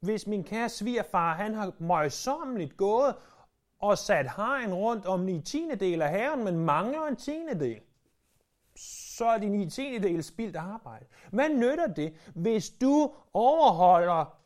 Hvis 0.00 0.26
min 0.26 0.44
kære 0.44 0.68
svigerfar, 0.68 1.34
han 1.34 1.54
har 1.54 1.72
møjsommeligt 1.78 2.76
gået 2.76 3.16
og 3.78 3.98
sat 3.98 4.30
hegn 4.36 4.74
rundt 4.74 5.06
om 5.06 5.20
9 5.20 5.42
tiende 5.42 5.76
del 5.76 6.02
af 6.02 6.10
haven, 6.10 6.44
men 6.44 6.58
mangler 6.58 7.02
en 7.02 7.16
tiende 7.16 7.60
del, 7.60 7.80
så 9.18 9.26
er 9.26 9.38
de 9.38 9.48
9 9.48 9.70
tiende 9.70 10.08
del 10.08 10.24
spildt 10.24 10.56
arbejde. 10.56 11.06
Hvad 11.30 11.48
nytter 11.48 11.86
det, 11.86 12.14
hvis 12.34 12.70
du 12.70 13.14
overholder 13.32 14.38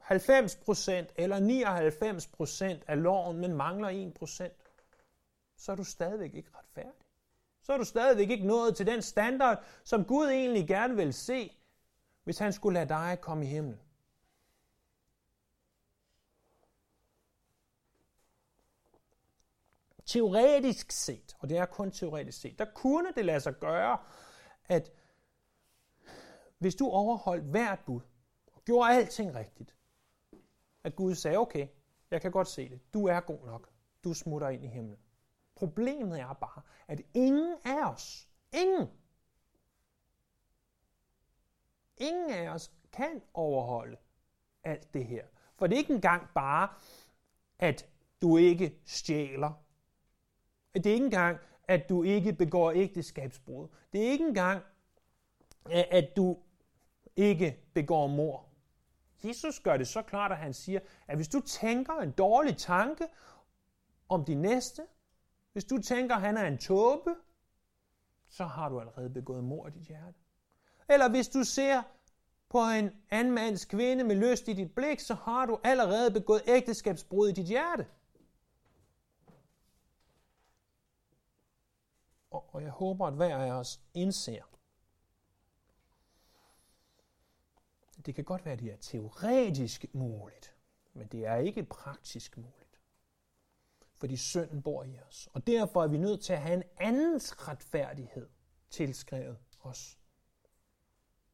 90% 0.00 1.14
eller 1.16 1.36
99% 2.80 2.84
af 2.88 3.02
loven, 3.02 3.36
men 3.36 3.52
mangler 3.52 4.12
1%, 4.22 4.50
så 5.56 5.72
er 5.72 5.76
du 5.76 5.84
stadigvæk 5.84 6.34
ikke 6.34 6.50
retfærdig. 6.58 6.92
Så 7.62 7.72
er 7.72 7.78
du 7.78 7.84
stadigvæk 7.84 8.30
ikke 8.30 8.46
nået 8.46 8.76
til 8.76 8.86
den 8.86 9.02
standard, 9.02 9.64
som 9.84 10.04
Gud 10.04 10.26
egentlig 10.26 10.68
gerne 10.68 10.96
vil 10.96 11.12
se, 11.12 11.56
hvis 12.24 12.38
han 12.38 12.52
skulle 12.52 12.74
lade 12.74 12.88
dig 12.88 13.18
komme 13.20 13.44
i 13.44 13.48
himlen. 13.48 13.80
Teoretisk 20.06 20.92
set, 20.92 21.36
og 21.38 21.48
det 21.48 21.58
er 21.58 21.66
kun 21.66 21.90
teoretisk 21.90 22.40
set, 22.40 22.58
der 22.58 22.64
kunne 22.74 23.12
det 23.16 23.24
lade 23.24 23.40
sig 23.40 23.58
gøre, 23.58 23.98
at 24.64 24.92
hvis 26.58 26.74
du 26.74 26.88
overholdt 26.88 27.44
hvert 27.44 27.78
bud, 27.86 28.00
og 28.52 28.64
gjorde 28.64 28.90
alting 28.90 29.34
rigtigt, 29.34 29.74
at 30.84 30.96
Gud 30.96 31.14
sagde, 31.14 31.38
okay, 31.38 31.68
jeg 32.10 32.20
kan 32.20 32.30
godt 32.30 32.48
se 32.48 32.68
det, 32.68 32.94
du 32.94 33.06
er 33.06 33.20
god 33.20 33.46
nok, 33.46 33.70
du 34.04 34.14
smutter 34.14 34.48
ind 34.48 34.64
i 34.64 34.68
himlen. 34.68 34.98
Problemet 35.54 36.20
er 36.20 36.32
bare, 36.32 36.62
at 36.88 37.00
ingen 37.14 37.56
af 37.64 37.90
os, 37.90 38.28
ingen, 38.52 38.88
ingen 41.96 42.30
af 42.30 42.48
os 42.48 42.72
kan 42.92 43.22
overholde 43.34 43.96
alt 44.64 44.94
det 44.94 45.06
her. 45.06 45.26
For 45.56 45.66
det 45.66 45.74
er 45.74 45.78
ikke 45.78 45.94
engang 45.94 46.28
bare, 46.34 46.68
at 47.58 47.88
du 48.22 48.36
ikke 48.36 48.80
stjæler. 48.84 49.63
Det 50.74 50.86
er 50.86 50.92
ikke 50.92 51.04
engang, 51.04 51.38
at 51.68 51.88
du 51.88 52.02
ikke 52.02 52.32
begår 52.32 52.72
ægteskabsbrud. 52.72 53.68
Det 53.92 54.06
er 54.06 54.10
ikke 54.10 54.24
engang, 54.24 54.62
at 55.70 56.16
du 56.16 56.36
ikke 57.16 57.58
begår 57.74 58.06
mor. 58.06 58.48
Jesus 59.24 59.60
gør 59.60 59.76
det 59.76 59.88
så 59.88 60.02
klart, 60.02 60.32
at 60.32 60.38
han 60.38 60.54
siger, 60.54 60.80
at 61.06 61.16
hvis 61.16 61.28
du 61.28 61.40
tænker 61.40 61.92
en 61.92 62.10
dårlig 62.10 62.56
tanke 62.56 63.06
om 64.08 64.24
din 64.24 64.42
næste, 64.42 64.82
hvis 65.52 65.64
du 65.64 65.82
tænker, 65.82 66.14
at 66.14 66.20
han 66.20 66.36
er 66.36 66.46
en 66.46 66.58
tåbe, 66.58 67.14
så 68.28 68.44
har 68.44 68.68
du 68.68 68.80
allerede 68.80 69.10
begået 69.10 69.44
mord 69.44 69.72
i 69.72 69.78
dit 69.78 69.88
hjerte. 69.88 70.18
Eller 70.88 71.08
hvis 71.08 71.28
du 71.28 71.44
ser 71.44 71.82
på 72.48 72.58
en 72.58 72.90
anden 73.10 73.34
mands 73.34 73.64
kvinde 73.64 74.04
med 74.04 74.16
lyst 74.16 74.48
i 74.48 74.52
dit 74.52 74.74
blik, 74.74 75.00
så 75.00 75.14
har 75.14 75.46
du 75.46 75.58
allerede 75.64 76.10
begået 76.10 76.42
ægteskabsbrud 76.46 77.28
i 77.28 77.32
dit 77.32 77.46
hjerte. 77.46 77.86
Og 82.34 82.62
jeg 82.62 82.70
håber, 82.70 83.06
at 83.06 83.14
hver 83.14 83.36
af 83.36 83.52
os 83.52 83.80
indser, 83.94 84.42
Det 88.06 88.14
kan 88.14 88.24
godt 88.24 88.44
være, 88.44 88.52
at 88.52 88.60
det 88.60 88.72
er 88.72 88.76
teoretisk 88.76 89.86
muligt, 89.92 90.54
men 90.92 91.06
det 91.06 91.26
er 91.26 91.36
ikke 91.36 91.62
praktisk 91.64 92.36
muligt. 92.36 92.80
Fordi 93.96 94.16
synden 94.16 94.62
bor 94.62 94.84
i 94.84 94.98
os. 95.08 95.28
Og 95.32 95.46
derfor 95.46 95.82
er 95.82 95.86
vi 95.86 95.98
nødt 95.98 96.20
til 96.20 96.32
at 96.32 96.40
have 96.40 96.54
en 96.54 96.62
andens 96.78 97.48
retfærdighed 97.48 98.28
tilskrevet 98.70 99.38
os. 99.60 99.98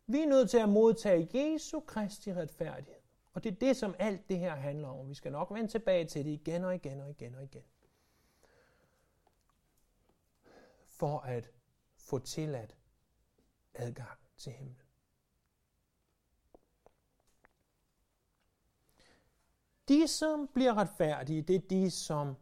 Vi 0.07 0.21
er 0.21 0.26
nødt 0.26 0.50
til 0.50 0.59
at 0.59 0.69
modtage 0.69 1.28
Jesu 1.35 1.80
Kristi 1.80 2.35
retfærdighed. 2.35 3.00
Og 3.33 3.45
det 3.45 3.52
er 3.52 3.57
det, 3.57 3.76
som 3.76 3.95
alt 3.99 4.28
det 4.28 4.38
her 4.38 4.54
handler 4.54 4.88
om. 4.88 5.09
Vi 5.09 5.14
skal 5.14 5.33
nok 5.33 5.54
vende 5.54 5.69
tilbage 5.71 6.04
til 6.04 6.25
det 6.25 6.30
igen 6.30 6.64
og 6.64 6.75
igen 6.75 7.00
og 7.00 7.11
igen 7.11 7.35
og 7.35 7.42
igen. 7.42 7.62
For 11.00 11.19
at 11.21 11.50
få 11.97 12.19
tilladt 12.19 12.76
adgang 13.75 14.19
til 14.37 14.52
himlen. 14.52 14.87
De, 19.88 20.09
som 20.09 20.49
bliver 20.54 20.75
retfærdige, 20.75 21.42
det 21.42 21.57
er 21.57 21.69
de, 21.71 21.90
som 21.90 22.37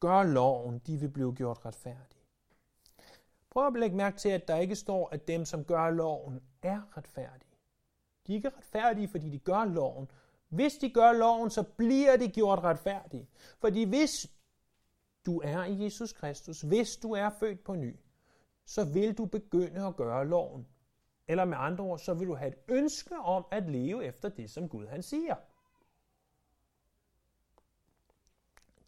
gør 0.00 0.22
loven, 0.22 0.78
de 0.78 0.96
vil 0.96 1.08
blive 1.08 1.34
gjort 1.34 1.64
retfærdige. 1.64 2.22
Prøv 3.50 3.66
at 3.66 3.72
lægge 3.72 3.96
mærke 3.96 4.18
til, 4.18 4.28
at 4.28 4.48
der 4.48 4.56
ikke 4.56 4.76
står, 4.76 5.08
at 5.12 5.28
dem, 5.28 5.44
som 5.44 5.64
gør 5.64 5.90
loven, 5.90 6.40
er 6.62 6.96
retfærdige. 6.96 7.56
De 8.26 8.32
er 8.32 8.36
ikke 8.36 8.50
retfærdige, 8.56 9.08
fordi 9.08 9.30
de 9.30 9.38
gør 9.38 9.64
loven. 9.64 10.10
Hvis 10.48 10.74
de 10.74 10.90
gør 10.90 11.12
loven, 11.12 11.50
så 11.50 11.62
bliver 11.62 12.16
de 12.16 12.28
gjort 12.28 12.58
retfærdige. 12.58 13.28
Fordi 13.58 13.84
hvis 13.84 14.35
du 15.26 15.40
er 15.44 15.64
i 15.64 15.84
Jesus 15.84 16.12
Kristus, 16.12 16.60
hvis 16.60 16.96
du 16.96 17.12
er 17.12 17.30
født 17.30 17.64
på 17.64 17.74
ny, 17.74 17.96
så 18.64 18.84
vil 18.84 19.18
du 19.18 19.26
begynde 19.26 19.86
at 19.86 19.96
gøre 19.96 20.26
loven. 20.26 20.68
Eller 21.28 21.44
med 21.44 21.56
andre 21.60 21.84
ord, 21.84 21.98
så 21.98 22.14
vil 22.14 22.28
du 22.28 22.34
have 22.34 22.48
et 22.48 22.58
ønske 22.68 23.16
om 23.18 23.46
at 23.50 23.70
leve 23.70 24.04
efter 24.04 24.28
det, 24.28 24.50
som 24.50 24.68
Gud 24.68 24.86
han 24.86 25.02
siger. 25.02 25.34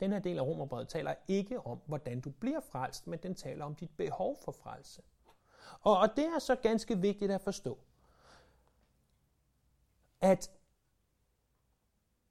Den 0.01 0.13
her 0.13 0.19
del 0.19 0.39
af 0.39 0.43
Romerbrevet 0.43 0.89
taler 0.89 1.15
ikke 1.29 1.61
om, 1.61 1.81
hvordan 1.87 2.21
du 2.21 2.31
bliver 2.31 2.61
frelst, 2.61 3.07
men 3.07 3.19
den 3.19 3.35
taler 3.35 3.65
om 3.65 3.75
dit 3.75 3.91
behov 3.97 4.39
for 4.45 4.53
frelse. 4.53 5.03
Og, 5.81 5.99
og 5.99 6.09
det 6.17 6.25
er 6.25 6.39
så 6.39 6.55
ganske 6.55 6.99
vigtigt 6.99 7.31
at 7.31 7.41
forstå, 7.41 7.79
at 10.21 10.51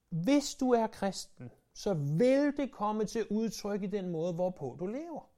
hvis 0.10 0.56
du 0.56 0.72
er 0.72 0.88
kristen, 0.88 1.52
så 1.78 1.94
vil 1.94 2.58
det 2.58 2.72
komme 2.72 3.06
til 3.06 3.28
udtryk 3.30 3.84
i 3.84 3.88
den 3.88 4.10
måde, 4.10 4.34
hvorpå 4.34 4.78
du 4.80 4.86
lever. 4.86 5.32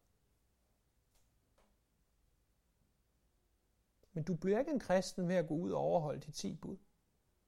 Men 4.13 4.23
du 4.23 4.35
bliver 4.35 4.59
ikke 4.59 4.71
en 4.71 4.79
kristen 4.79 5.27
ved 5.27 5.35
at 5.35 5.47
gå 5.47 5.53
ud 5.53 5.71
og 5.71 5.79
overholde 5.79 6.19
de 6.19 6.31
10 6.31 6.55
bud. 6.55 6.77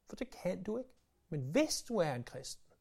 For 0.08 0.16
det 0.16 0.30
kan 0.30 0.64
du 0.64 0.78
ikke. 0.78 0.90
Men 1.30 1.42
hvis 1.42 1.84
du 1.84 1.98
er 1.98 2.14
en 2.14 2.24
kristen, 2.24 2.74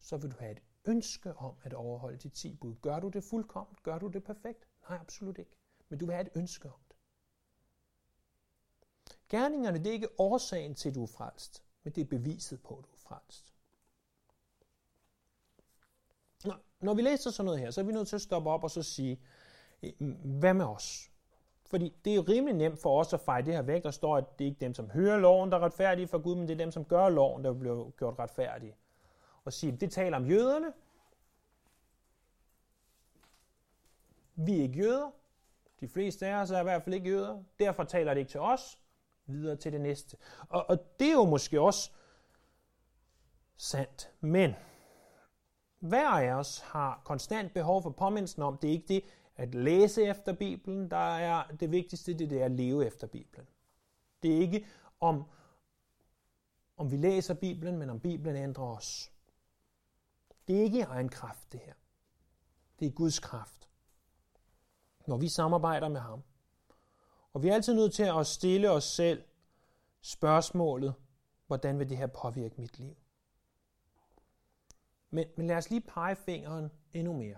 så 0.00 0.16
vil 0.16 0.30
du 0.30 0.36
have 0.38 0.52
et 0.52 0.62
ønske 0.84 1.34
om 1.34 1.54
at 1.62 1.74
overholde 1.74 2.18
de 2.18 2.28
10 2.28 2.54
bud. 2.54 2.74
Gør 2.74 3.00
du 3.00 3.08
det 3.08 3.24
fuldkomment? 3.24 3.82
Gør 3.82 3.98
du 3.98 4.08
det 4.08 4.24
perfekt? 4.24 4.68
Nej, 4.88 4.98
absolut 5.00 5.38
ikke. 5.38 5.56
Men 5.88 5.98
du 5.98 6.06
vil 6.06 6.14
have 6.14 6.26
et 6.26 6.32
ønske 6.36 6.68
om 6.68 6.80
det. 6.88 6.96
Gerningerne, 9.28 9.78
det 9.78 9.86
er 9.86 9.92
ikke 9.92 10.20
årsagen 10.20 10.74
til, 10.74 10.88
at 10.88 10.94
du 10.94 11.02
er 11.02 11.06
frelst, 11.06 11.64
men 11.82 11.92
det 11.92 12.00
er 12.00 12.04
beviset 12.08 12.62
på, 12.62 12.76
at 12.76 12.84
du 12.84 12.90
er 12.92 12.98
frelst. 12.98 13.57
Når 16.80 16.94
vi 16.94 17.02
læser 17.02 17.30
sådan 17.30 17.44
noget 17.44 17.60
her, 17.60 17.70
så 17.70 17.80
er 17.80 17.84
vi 17.84 17.92
nødt 17.92 18.08
til 18.08 18.16
at 18.16 18.22
stoppe 18.22 18.50
op 18.50 18.64
og 18.64 18.70
så 18.70 18.82
sige, 18.82 19.20
hvad 20.22 20.54
med 20.54 20.64
os? 20.64 21.10
Fordi 21.66 21.94
det 22.04 22.14
er 22.14 22.28
rimelig 22.28 22.56
nemt 22.56 22.78
for 22.78 23.00
os 23.00 23.12
at 23.12 23.20
fejre 23.20 23.44
det 23.44 23.54
her 23.54 23.62
væk. 23.62 23.82
Der 23.82 23.90
står, 23.90 24.16
at 24.16 24.38
det 24.38 24.44
er 24.44 24.48
ikke 24.48 24.60
dem, 24.60 24.74
som 24.74 24.90
hører 24.90 25.18
loven, 25.18 25.50
der 25.50 25.56
er 25.58 25.62
retfærdige 25.62 26.08
for 26.08 26.18
Gud, 26.18 26.34
men 26.34 26.48
det 26.48 26.54
er 26.54 26.58
dem, 26.58 26.70
som 26.70 26.84
gør 26.84 27.08
loven, 27.08 27.44
der 27.44 27.52
bliver 27.52 27.90
gjort 27.90 28.18
retfærdige 28.18 28.76
og 29.48 29.52
sige, 29.52 29.76
det 29.76 29.92
taler 29.92 30.16
om 30.16 30.26
jøderne. 30.26 30.72
Vi 34.34 34.58
er 34.58 34.62
ikke 34.62 34.78
jøder. 34.78 35.10
De 35.80 35.88
fleste 35.88 36.26
af 36.26 36.34
os 36.34 36.50
er 36.50 36.60
i 36.60 36.62
hvert 36.62 36.82
fald 36.82 36.94
ikke 36.94 37.08
jøder. 37.08 37.42
Derfor 37.58 37.84
taler 37.84 38.14
det 38.14 38.20
ikke 38.20 38.30
til 38.30 38.40
os. 38.40 38.78
Videre 39.26 39.56
til 39.56 39.72
det 39.72 39.80
næste. 39.80 40.16
Og, 40.48 40.70
og 40.70 40.78
det 41.00 41.08
er 41.08 41.12
jo 41.12 41.24
måske 41.24 41.60
også 41.60 41.90
sandt. 43.56 44.12
Men 44.20 44.54
hver 45.78 46.08
af 46.08 46.32
os 46.32 46.58
har 46.58 47.02
konstant 47.04 47.54
behov 47.54 47.82
for 47.82 47.90
påmindelsen 47.90 48.42
om, 48.42 48.58
det 48.58 48.68
er 48.68 48.72
ikke 48.72 48.88
det, 48.88 49.04
at 49.36 49.54
læse 49.54 50.02
efter 50.02 50.32
Bibelen. 50.32 50.90
Der 50.90 50.96
er 51.16 51.46
det 51.60 51.70
vigtigste, 51.70 52.14
det, 52.14 52.30
det 52.30 52.40
er 52.40 52.44
at 52.44 52.50
leve 52.50 52.86
efter 52.86 53.06
Bibelen. 53.06 53.46
Det 54.22 54.36
er 54.36 54.40
ikke 54.40 54.66
om, 55.00 55.24
om 56.76 56.90
vi 56.90 56.96
læser 56.96 57.34
Bibelen, 57.34 57.78
men 57.78 57.90
om 57.90 58.00
Bibelen 58.00 58.36
ændrer 58.36 58.64
os. 58.64 59.12
Det 60.48 60.58
er 60.58 60.62
ikke 60.62 60.82
egen 60.82 61.08
kraft, 61.08 61.52
det 61.52 61.60
her. 61.60 61.74
Det 62.78 62.86
er 62.86 62.92
Guds 62.92 63.18
kraft. 63.18 63.68
Når 65.06 65.16
vi 65.16 65.28
samarbejder 65.28 65.88
med 65.88 66.00
ham. 66.00 66.22
Og 67.32 67.42
vi 67.42 67.48
er 67.48 67.54
altid 67.54 67.74
nødt 67.74 67.94
til 67.94 68.02
at 68.02 68.26
stille 68.26 68.70
os 68.70 68.84
selv 68.84 69.22
spørgsmålet, 70.00 70.94
hvordan 71.46 71.78
vil 71.78 71.88
det 71.88 71.96
her 71.96 72.06
påvirke 72.06 72.60
mit 72.60 72.78
liv? 72.78 72.96
Men, 75.10 75.26
men 75.36 75.46
lad 75.46 75.56
os 75.56 75.70
lige 75.70 75.80
pege 75.80 76.16
fingeren 76.16 76.70
endnu 76.92 77.12
mere. 77.12 77.36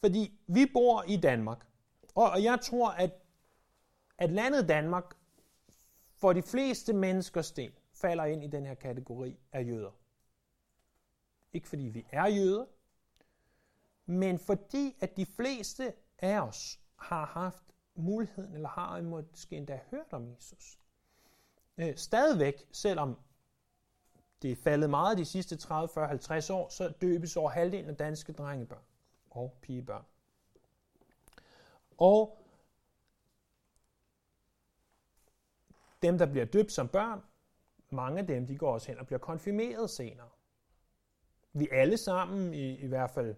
Fordi 0.00 0.40
vi 0.46 0.66
bor 0.72 1.02
i 1.08 1.16
Danmark, 1.16 1.66
og 2.14 2.30
og 2.30 2.42
jeg 2.42 2.58
tror, 2.62 2.90
at, 2.90 3.12
at 4.18 4.30
landet 4.30 4.68
Danmark 4.68 5.14
for 6.14 6.32
de 6.32 6.42
fleste 6.42 6.92
menneskers 6.92 7.52
del 7.52 7.72
falder 7.92 8.24
ind 8.24 8.44
i 8.44 8.46
den 8.46 8.66
her 8.66 8.74
kategori 8.74 9.38
af 9.52 9.66
jøder. 9.66 9.90
Ikke 11.52 11.68
fordi 11.68 11.82
vi 11.82 12.06
er 12.10 12.26
jøder, 12.26 12.66
men 14.06 14.38
fordi 14.38 14.96
at 15.00 15.16
de 15.16 15.26
fleste 15.26 15.92
af 16.18 16.40
os 16.40 16.80
har 16.96 17.26
haft 17.26 17.64
muligheden, 17.94 18.54
eller 18.54 18.68
har 18.68 19.02
måske 19.02 19.56
endda 19.56 19.80
hørt 19.90 20.12
om 20.12 20.30
Jesus. 20.30 20.78
Øh, 21.78 21.96
stadigvæk, 21.96 22.68
selvom 22.72 23.18
det 24.42 24.52
er 24.52 24.56
faldet 24.56 24.90
meget 24.90 25.18
de 25.18 25.24
sidste 25.24 25.56
30, 25.56 25.88
40, 25.88 26.08
50 26.08 26.50
år, 26.50 26.68
så 26.68 26.92
døbes 27.00 27.36
over 27.36 27.50
halvdelen 27.50 27.90
af 27.90 27.96
danske 27.96 28.32
drengebørn 28.32 28.82
og 29.30 29.54
pigebørn. 29.62 30.04
Og 31.98 32.44
dem, 36.02 36.18
der 36.18 36.26
bliver 36.26 36.44
døbt 36.44 36.72
som 36.72 36.88
børn, 36.88 37.20
mange 37.90 38.18
af 38.18 38.26
dem, 38.26 38.46
de 38.46 38.58
går 38.58 38.72
også 38.72 38.86
hen 38.86 38.98
og 38.98 39.06
bliver 39.06 39.18
konfirmeret 39.18 39.90
senere. 39.90 40.28
Vi 41.52 41.68
alle 41.72 41.96
sammen, 41.96 42.54
i, 42.54 42.76
i 42.76 42.86
hvert 42.86 43.10
fald, 43.10 43.34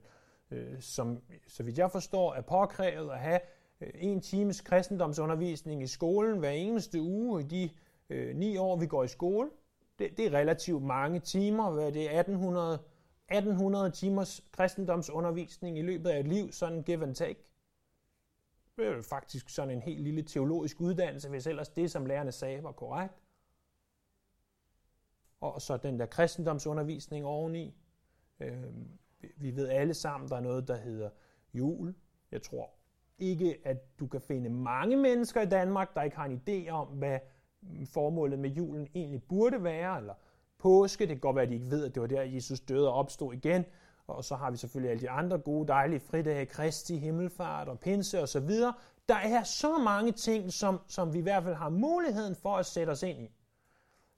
øh, 0.51 0.81
som, 0.81 1.23
så 1.47 1.63
vidt 1.63 1.79
jeg 1.79 1.91
forstår, 1.91 2.35
er 2.35 2.41
påkrævet 2.41 3.11
at 3.11 3.19
have 3.19 3.41
øh, 3.81 3.91
en 3.95 4.21
times 4.21 4.61
kristendomsundervisning 4.61 5.83
i 5.83 5.87
skolen 5.87 6.39
hver 6.39 6.51
eneste 6.51 7.01
uge 7.01 7.41
i 7.41 7.45
de 7.45 7.71
øh, 8.11 8.37
ni 8.37 8.57
år, 8.57 8.77
vi 8.77 8.87
går 8.87 9.05
i 9.05 9.09
skole. 9.09 9.51
Det, 9.99 10.17
det 10.17 10.27
er 10.27 10.31
relativt 10.31 10.83
mange 10.83 11.21
timer, 11.21 11.71
hvad 11.71 11.93
det 11.93 12.15
er 12.15 12.21
1800, 12.21 12.75
1800 13.29 13.91
timers 13.91 14.45
kristendomsundervisning 14.53 15.79
i 15.79 15.83
løbet 15.83 16.11
af 16.11 16.21
et 16.21 16.29
liv, 16.29 16.53
sådan 16.53 16.83
give 16.83 17.03
and 17.03 17.15
take. 17.15 17.45
Det 18.77 18.87
er 18.87 19.03
faktisk 19.03 19.49
sådan 19.49 19.71
en 19.71 19.83
helt 19.83 20.03
lille 20.03 20.23
teologisk 20.23 20.81
uddannelse, 20.81 21.29
hvis 21.29 21.47
ellers 21.47 21.69
det, 21.69 21.91
som 21.91 22.07
lærerne 22.07 22.33
sagde, 22.33 22.63
var 22.63 22.73
korrekt. 22.73 23.15
Og 25.41 25.63
så 25.63 25.77
den 25.77 25.99
der 25.99 26.07
kristendomsundervisning 26.07 27.25
oveni. 27.25 27.75
Øh, 28.41 28.65
vi 29.37 29.57
ved 29.57 29.69
alle 29.69 29.95
sammen, 29.95 30.31
der 30.31 30.37
er 30.37 30.41
noget, 30.41 30.69
der 30.69 30.77
hedder 30.77 31.11
jul. 31.55 31.95
Jeg 32.33 32.43
tror 32.43 32.71
ikke, 33.19 33.61
at 33.65 33.99
du 33.99 34.07
kan 34.07 34.21
finde 34.21 34.51
mange 34.51 34.97
mennesker 34.97 35.43
i 35.43 35.49
Danmark, 35.49 35.95
der 35.95 36.03
ikke 36.03 36.17
har 36.17 36.25
en 36.25 36.43
idé 36.49 36.69
om, 36.69 36.87
hvad 36.87 37.19
formålet 37.87 38.39
med 38.39 38.51
julen 38.51 38.89
egentlig 38.95 39.23
burde 39.23 39.65
være, 39.65 39.99
eller 39.99 40.15
påske. 40.59 41.01
Det 41.01 41.09
kan 41.09 41.21
godt 41.21 41.37
være, 41.37 41.43
at 41.43 41.49
de 41.49 41.55
ikke 41.55 41.71
ved, 41.71 41.85
at 41.85 41.95
det 41.95 42.01
var 42.01 42.09
der, 42.09 42.23
Jesus 42.23 42.61
døde 42.61 42.89
og 42.89 42.95
opstod 42.95 43.35
igen. 43.35 43.65
Og 44.07 44.25
så 44.25 44.35
har 44.35 44.51
vi 44.51 44.57
selvfølgelig 44.57 44.91
alle 44.91 45.01
de 45.01 45.11
andre 45.11 45.39
gode, 45.39 45.69
dejlige 45.69 46.01
fridage, 46.01 46.47
Kristi, 46.47 46.97
Himmelfart 46.97 47.69
og 47.69 47.81
Pinse 47.81 48.21
og 48.21 48.29
så 48.29 48.41
videre. 48.41 48.75
Der 49.09 49.15
er 49.15 49.43
så 49.43 49.79
mange 49.79 50.13
ting, 50.13 50.53
som, 50.53 50.81
som 50.89 51.15
vi 51.15 51.19
i 51.19 51.23
hvert 51.23 51.43
fald 51.43 51.55
har 51.55 51.69
muligheden 51.69 52.37
for 52.37 52.57
at 52.57 52.67
sætte 52.67 52.91
os 52.91 53.03
ind 53.03 53.21
i. 53.21 53.31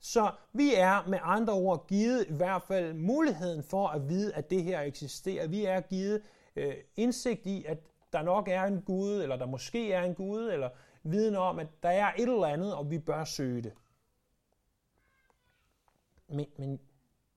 Så 0.00 0.30
vi 0.52 0.74
er 0.74 1.08
med 1.08 1.18
andre 1.22 1.52
ord 1.52 1.86
givet 1.88 2.26
i 2.28 2.32
hvert 2.32 2.62
fald 2.62 2.94
muligheden 2.94 3.62
for 3.62 3.88
at 3.88 4.08
vide, 4.08 4.34
at 4.34 4.50
det 4.50 4.62
her 4.62 4.80
eksisterer. 4.80 5.48
Vi 5.48 5.64
er 5.64 5.80
givet 5.80 6.22
øh, 6.56 6.74
indsigt 6.96 7.46
i, 7.46 7.64
at 7.68 7.78
der 8.12 8.22
nok 8.22 8.48
er 8.48 8.62
en 8.64 8.82
Gud, 8.82 9.22
eller 9.22 9.36
der 9.36 9.46
måske 9.46 9.92
er 9.92 10.02
en 10.02 10.14
Gud, 10.14 10.50
eller 10.52 10.68
viden 11.04 11.36
om, 11.36 11.58
at 11.58 11.68
der 11.82 11.88
er 11.88 12.12
et 12.12 12.22
eller 12.22 12.46
andet, 12.46 12.74
og 12.74 12.90
vi 12.90 12.98
bør 12.98 13.24
søge 13.24 13.62
det. 13.62 13.72
Men, 16.28 16.46
men 16.56 16.80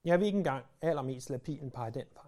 jeg 0.06 0.20
vil 0.20 0.26
ikke 0.26 0.38
engang 0.38 0.66
allermest 0.82 1.30
lade 1.30 1.42
pilen 1.42 1.72
pege 1.72 1.92
den 1.92 2.06
vej. 2.14 2.24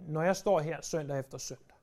Når 0.00 0.22
jeg 0.22 0.36
står 0.36 0.60
her 0.60 0.80
søndag 0.80 1.18
efter 1.18 1.38
søndag, 1.38 1.76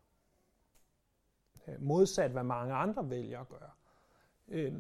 øh, 1.67 1.81
modsat 1.81 2.31
hvad 2.31 2.43
mange 2.43 2.73
andre 2.73 3.09
vælger 3.09 3.39
at 3.39 3.49
gøre, 3.49 3.71
øh, 4.47 4.73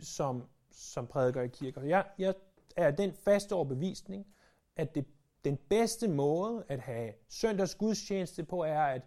som, 0.00 0.48
som 0.70 1.06
prædiker 1.06 1.42
i 1.42 1.48
kirker. 1.48 1.82
Jeg, 1.82 2.06
jeg 2.18 2.34
er 2.76 2.90
den 2.90 3.14
faste 3.14 3.52
overbevisning, 3.52 4.26
at 4.76 4.94
det, 4.94 5.06
den 5.44 5.56
bedste 5.56 6.08
måde 6.08 6.64
at 6.68 6.80
have 6.80 7.12
søndags 7.28 7.74
gudstjeneste 7.74 8.44
på, 8.44 8.62
er 8.62 8.82
at 8.82 9.02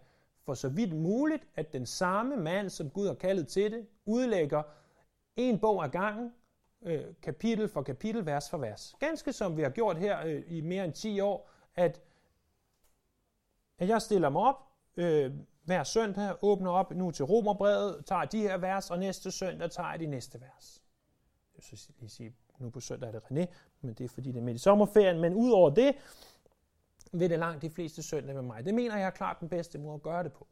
for 0.45 0.53
så 0.53 0.69
vidt 0.69 0.93
muligt, 0.93 1.47
at 1.55 1.73
den 1.73 1.86
samme 1.86 2.38
mand, 2.38 2.69
som 2.69 2.89
Gud 2.89 3.08
har 3.08 3.13
kaldet 3.13 3.47
til 3.47 3.71
det, 3.71 3.88
udlægger 4.05 4.63
en 5.36 5.60
bog 5.60 5.84
ad 5.84 5.89
gangen, 5.89 6.34
øh, 6.81 7.05
kapitel 7.21 7.67
for 7.69 7.81
kapitel, 7.81 8.25
vers 8.25 8.49
for 8.49 8.58
vers. 8.58 8.95
Ganske 8.99 9.34
som 9.34 9.58
vi 9.58 9.62
har 9.62 9.69
gjort 9.69 9.97
her 9.97 10.25
øh, 10.25 10.43
i 10.47 10.62
mere 10.62 10.86
end 10.86 10.93
10 10.93 11.19
år, 11.19 11.49
at, 11.75 12.01
at 13.77 13.88
jeg 13.88 14.01
stiller 14.01 14.29
mig 14.29 14.41
op 14.41 14.55
øh, 14.97 15.31
hver 15.63 15.84
søndag, 15.84 16.36
åbner 16.41 16.71
op 16.71 16.91
nu 16.91 17.12
til 17.12 17.25
Romerbrevet, 17.25 18.05
tager 18.05 18.25
de 18.25 18.39
her 18.39 18.58
vers, 18.58 18.91
og 18.91 18.99
næste 18.99 19.31
søndag 19.31 19.71
tager 19.71 19.89
jeg 19.89 19.99
de 19.99 20.05
næste 20.05 20.41
vers. 20.41 20.84
Jeg 21.55 21.63
synes 21.63 21.91
lige 21.99 22.10
sige, 22.10 22.36
nu 22.60 22.69
på 22.69 22.79
søndag 22.79 23.08
er 23.08 23.12
det 23.12 23.21
René, 23.21 23.53
men 23.81 23.93
det 23.93 24.03
er 24.03 24.10
fordi 24.10 24.31
det 24.31 24.39
er 24.39 24.43
midt 24.43 24.55
i 24.55 24.60
sommerferien, 24.60 25.21
men 25.21 25.34
udover 25.34 25.69
det, 25.69 25.95
vil 27.19 27.30
det 27.30 27.39
langt 27.39 27.62
de 27.62 27.69
fleste 27.69 28.04
søndage 28.04 28.34
med 28.34 28.41
mig. 28.41 28.65
Det 28.65 28.73
mener 28.73 28.97
jeg 28.97 29.06
er 29.06 29.10
klart 29.10 29.39
den 29.39 29.49
bedste 29.49 29.78
måde 29.78 29.95
at 29.95 30.01
gøre 30.01 30.23
det 30.23 30.34
på. 30.34 30.47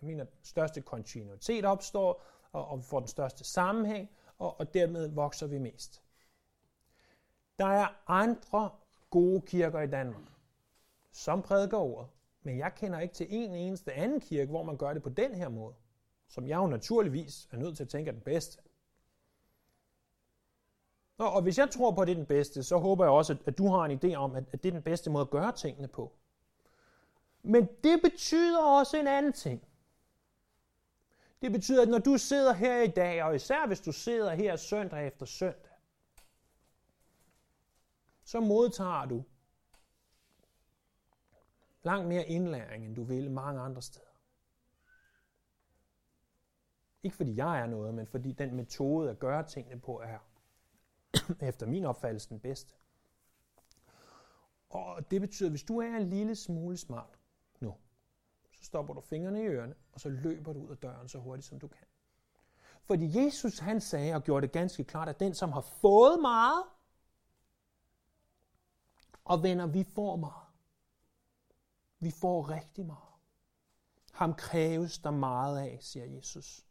Jeg 0.00 0.06
mener, 0.06 0.24
at 0.24 0.32
den 0.32 0.44
største 0.44 0.80
kontinuitet 0.80 1.64
opstår, 1.64 2.24
og, 2.52 2.68
og 2.68 2.78
vi 2.78 2.82
får 2.82 2.98
den 2.98 3.08
største 3.08 3.44
sammenhæng, 3.44 4.10
og, 4.38 4.60
og 4.60 4.74
dermed 4.74 5.08
vokser 5.08 5.46
vi 5.46 5.58
mest. 5.58 6.02
Der 7.58 7.66
er 7.66 8.02
andre 8.06 8.70
gode 9.10 9.40
kirker 9.40 9.80
i 9.80 9.86
Danmark, 9.86 10.22
som 11.12 11.42
prædiker 11.42 11.78
ordet, 11.78 12.10
men 12.42 12.58
jeg 12.58 12.74
kender 12.74 12.98
ikke 13.00 13.14
til 13.14 13.26
en 13.30 13.54
eneste 13.54 13.92
anden 13.92 14.20
kirke, 14.20 14.50
hvor 14.50 14.62
man 14.62 14.76
gør 14.76 14.92
det 14.92 15.02
på 15.02 15.08
den 15.08 15.34
her 15.34 15.48
måde, 15.48 15.74
som 16.28 16.48
jeg 16.48 16.56
jo 16.56 16.66
naturligvis 16.66 17.48
er 17.50 17.56
nødt 17.56 17.76
til 17.76 17.84
at 17.84 17.88
tænke 17.88 18.08
er 18.08 18.12
den 18.12 18.22
bedste. 18.22 18.62
Og, 21.22 21.32
og 21.32 21.42
hvis 21.42 21.58
jeg 21.58 21.70
tror 21.70 21.90
på, 21.90 22.00
at 22.00 22.06
det 22.06 22.12
er 22.12 22.16
den 22.16 22.26
bedste, 22.26 22.62
så 22.62 22.78
håber 22.78 23.04
jeg 23.04 23.12
også, 23.12 23.32
at, 23.32 23.38
at 23.46 23.58
du 23.58 23.68
har 23.68 23.84
en 23.84 24.00
idé 24.04 24.14
om, 24.14 24.34
at, 24.34 24.44
at 24.52 24.62
det 24.62 24.68
er 24.68 24.72
den 24.72 24.82
bedste 24.82 25.10
måde 25.10 25.22
at 25.22 25.30
gøre 25.30 25.52
tingene 25.52 25.88
på. 25.88 26.12
Men 27.42 27.68
det 27.84 28.00
betyder 28.02 28.62
også 28.62 28.96
en 28.96 29.06
anden 29.06 29.32
ting. 29.32 29.64
Det 31.42 31.52
betyder, 31.52 31.82
at 31.82 31.88
når 31.88 31.98
du 31.98 32.18
sidder 32.18 32.52
her 32.52 32.82
i 32.82 32.88
dag, 32.88 33.22
og 33.22 33.34
især 33.34 33.66
hvis 33.66 33.80
du 33.80 33.92
sidder 33.92 34.34
her 34.34 34.56
søndag 34.56 35.06
efter 35.06 35.26
søndag, 35.26 35.72
så 38.24 38.40
modtager 38.40 39.04
du 39.04 39.24
langt 41.82 42.08
mere 42.08 42.26
indlæring, 42.26 42.84
end 42.84 42.96
du 42.96 43.02
vil 43.02 43.30
mange 43.30 43.60
andre 43.60 43.82
steder. 43.82 44.06
Ikke 47.02 47.16
fordi 47.16 47.36
jeg 47.36 47.60
er 47.60 47.66
noget, 47.66 47.94
men 47.94 48.06
fordi 48.06 48.32
den 48.32 48.54
metode 48.54 49.10
at 49.10 49.18
gøre 49.18 49.46
tingene 49.46 49.80
på 49.80 50.00
er 50.00 50.18
efter 51.50 51.66
min 51.66 51.84
opfattelse 51.84 52.28
den 52.28 52.40
bedste. 52.40 52.74
Og 54.70 55.10
det 55.10 55.20
betyder, 55.20 55.48
at 55.48 55.52
hvis 55.52 55.62
du 55.62 55.80
er 55.80 55.96
en 55.96 56.08
lille 56.08 56.36
smule 56.36 56.76
smart 56.76 57.18
nu, 57.60 57.74
så 58.52 58.64
stopper 58.64 58.94
du 58.94 59.00
fingrene 59.00 59.42
i 59.42 59.46
ørerne, 59.46 59.74
og 59.92 60.00
så 60.00 60.08
løber 60.08 60.52
du 60.52 60.60
ud 60.60 60.70
af 60.70 60.76
døren 60.76 61.08
så 61.08 61.18
hurtigt 61.18 61.46
som 61.46 61.58
du 61.60 61.68
kan. 61.68 61.86
Fordi 62.82 63.24
Jesus 63.24 63.58
han 63.58 63.80
sagde 63.80 64.14
og 64.14 64.22
gjorde 64.22 64.46
det 64.46 64.52
ganske 64.52 64.84
klart, 64.84 65.08
at 65.08 65.20
den 65.20 65.34
som 65.34 65.52
har 65.52 65.60
fået 65.60 66.20
meget, 66.20 66.64
og 69.24 69.42
venner, 69.42 69.66
vi 69.66 69.84
får 69.84 70.16
meget. 70.16 70.46
Vi 71.98 72.10
får 72.10 72.50
rigtig 72.50 72.86
meget. 72.86 73.12
Ham 74.12 74.34
kræves 74.34 74.98
der 74.98 75.10
meget 75.10 75.58
af, 75.58 75.78
siger 75.80 76.06
Jesus. 76.06 76.66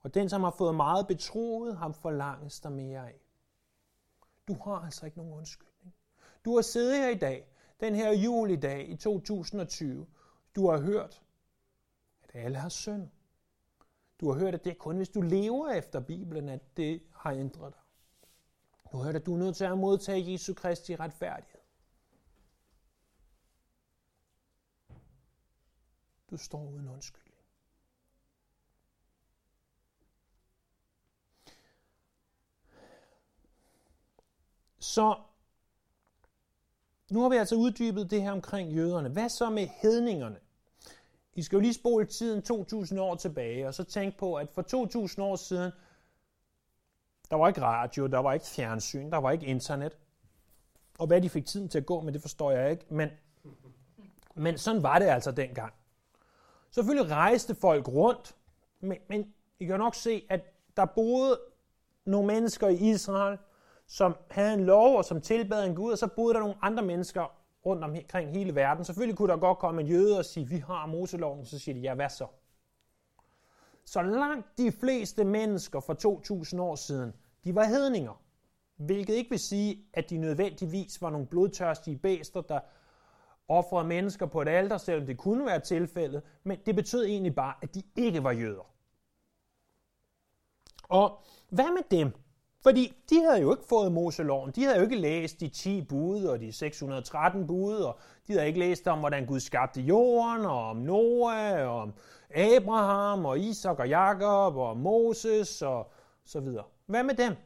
Og 0.00 0.14
den, 0.14 0.28
som 0.28 0.42
har 0.42 0.50
fået 0.50 0.74
meget 0.74 1.06
betroet, 1.06 1.76
ham 1.76 1.94
forlanges 1.94 2.60
der 2.60 2.68
mere 2.68 3.08
af. 3.08 3.21
Du 4.48 4.54
har 4.64 4.84
altså 4.84 5.06
ikke 5.06 5.18
nogen 5.18 5.32
undskyldning. 5.32 5.94
Du 6.44 6.54
har 6.54 6.62
siddet 6.62 6.96
her 6.96 7.08
i 7.08 7.18
dag, 7.18 7.46
den 7.80 7.94
her 7.94 8.12
jul 8.12 8.50
i 8.50 8.96
2020. 8.96 10.06
Du 10.56 10.70
har 10.70 10.80
hørt, 10.80 11.22
at 12.22 12.44
alle 12.44 12.58
har 12.58 12.68
synd. 12.68 13.08
Du 14.20 14.32
har 14.32 14.38
hørt, 14.38 14.54
at 14.54 14.64
det 14.64 14.70
er 14.70 14.78
kun, 14.78 14.96
hvis 14.96 15.08
du 15.08 15.20
lever 15.20 15.68
efter 15.68 16.00
Bibelen, 16.00 16.48
at 16.48 16.76
det 16.76 17.02
har 17.14 17.30
ændret 17.30 17.72
dig. 17.72 17.82
Du 18.92 18.96
har 18.96 19.04
hørt, 19.04 19.16
at 19.16 19.26
du 19.26 19.34
er 19.34 19.38
nødt 19.38 19.56
til 19.56 19.64
at 19.64 19.78
modtage 19.78 20.32
Jesu 20.32 20.54
Kristi 20.54 20.96
retfærdighed. 20.96 21.60
Du 26.30 26.36
står 26.36 26.64
uden 26.64 26.88
undskyldning. 26.88 27.21
Så 34.82 35.16
nu 37.10 37.22
har 37.22 37.28
vi 37.28 37.36
altså 37.36 37.54
uddybet 37.54 38.10
det 38.10 38.22
her 38.22 38.32
omkring 38.32 38.72
jøderne. 38.72 39.08
Hvad 39.08 39.28
så 39.28 39.50
med 39.50 39.68
hedningerne? 39.82 40.36
I 41.34 41.42
skal 41.42 41.56
jo 41.56 41.60
lige 41.60 41.74
spole 41.74 42.06
tiden 42.06 42.42
2000 42.42 43.00
år 43.00 43.14
tilbage, 43.14 43.68
og 43.68 43.74
så 43.74 43.84
tænk 43.84 44.16
på, 44.16 44.34
at 44.34 44.50
for 44.50 44.62
2000 44.62 45.24
år 45.24 45.36
siden, 45.36 45.72
der 47.30 47.36
var 47.36 47.48
ikke 47.48 47.60
radio, 47.60 48.06
der 48.06 48.18
var 48.18 48.32
ikke 48.32 48.46
fjernsyn, 48.46 49.10
der 49.10 49.18
var 49.18 49.30
ikke 49.30 49.46
internet. 49.46 49.98
Og 50.98 51.06
hvad 51.06 51.20
de 51.20 51.28
fik 51.28 51.46
tiden 51.46 51.68
til 51.68 51.78
at 51.78 51.86
gå 51.86 52.00
med, 52.00 52.12
det 52.12 52.22
forstår 52.22 52.50
jeg 52.50 52.70
ikke. 52.70 52.84
Men, 52.88 53.08
men 54.34 54.58
sådan 54.58 54.82
var 54.82 54.98
det 54.98 55.06
altså 55.06 55.30
dengang. 55.30 55.72
Selvfølgelig 56.70 57.12
rejste 57.12 57.54
folk 57.54 57.88
rundt, 57.88 58.36
men, 58.80 58.98
men 59.08 59.34
I 59.60 59.64
kan 59.64 59.78
nok 59.78 59.94
se, 59.94 60.26
at 60.30 60.40
der 60.76 60.84
boede 60.84 61.40
nogle 62.04 62.26
mennesker 62.26 62.68
i 62.68 62.90
Israel, 62.90 63.38
som 63.92 64.16
havde 64.30 64.54
en 64.54 64.64
lov 64.64 64.96
og 64.96 65.04
som 65.04 65.20
tilbad 65.20 65.66
en 65.66 65.74
Gud, 65.74 65.92
og 65.92 65.98
så 65.98 66.06
boede 66.06 66.34
der 66.34 66.40
nogle 66.40 66.54
andre 66.62 66.82
mennesker 66.82 67.34
rundt 67.66 67.84
omkring 67.84 68.30
hele 68.30 68.54
verden. 68.54 68.84
Selvfølgelig 68.84 69.16
kunne 69.16 69.32
der 69.32 69.38
godt 69.38 69.58
komme 69.58 69.80
en 69.80 69.86
jøde 69.86 70.18
og 70.18 70.24
sige, 70.24 70.48
vi 70.48 70.56
har 70.56 70.86
Moseloven, 70.86 71.46
så 71.46 71.58
siger 71.58 71.74
de, 71.74 71.80
ja, 71.80 71.94
hvad 71.94 72.08
så? 72.08 72.26
Så 73.84 74.02
langt 74.02 74.58
de 74.58 74.72
fleste 74.72 75.24
mennesker 75.24 75.80
for 75.80 75.94
2000 75.94 76.60
år 76.60 76.74
siden, 76.74 77.12
de 77.44 77.54
var 77.54 77.64
hedninger. 77.64 78.22
Hvilket 78.76 79.14
ikke 79.14 79.30
vil 79.30 79.38
sige, 79.38 79.84
at 79.94 80.10
de 80.10 80.16
nødvendigvis 80.16 81.02
var 81.02 81.10
nogle 81.10 81.26
blodtørstige 81.26 81.98
bæster, 81.98 82.40
der 82.40 82.60
offrede 83.48 83.88
mennesker 83.88 84.26
på 84.26 84.42
et 84.42 84.48
alter, 84.48 84.76
selvom 84.78 85.06
det 85.06 85.18
kunne 85.18 85.46
være 85.46 85.60
tilfældet, 85.60 86.22
men 86.44 86.58
det 86.66 86.76
betød 86.76 87.04
egentlig 87.04 87.34
bare, 87.34 87.54
at 87.62 87.74
de 87.74 87.82
ikke 87.96 88.24
var 88.24 88.32
jøder. 88.32 88.72
Og 90.88 91.22
hvad 91.48 91.72
med 91.72 91.98
dem? 91.98 92.21
Fordi 92.62 92.96
de 93.10 93.22
havde 93.22 93.40
jo 93.40 93.52
ikke 93.52 93.68
fået 93.68 93.92
Moseloven. 93.92 94.50
De 94.50 94.64
havde 94.64 94.76
jo 94.76 94.82
ikke 94.82 94.96
læst 94.96 95.40
de 95.40 95.48
10 95.48 95.82
bud 95.82 96.24
og 96.24 96.40
de 96.40 96.52
613 96.52 97.46
bud, 97.46 97.74
og 97.74 97.98
de 98.26 98.32
havde 98.32 98.46
ikke 98.46 98.58
læst 98.58 98.86
om, 98.86 98.98
hvordan 98.98 99.26
Gud 99.26 99.40
skabte 99.40 99.80
jorden, 99.80 100.46
og 100.46 100.68
om 100.68 100.76
Noah, 100.76 101.68
og 101.68 101.80
om 101.80 101.94
Abraham, 102.30 103.24
og 103.24 103.38
Isak 103.38 103.78
og 103.78 103.88
Jakob, 103.88 104.56
og 104.56 104.76
Moses, 104.76 105.62
og 105.62 105.92
så 106.24 106.40
videre. 106.40 106.64
Hvad 106.86 107.02
med 107.02 107.14
dem? 107.14 107.36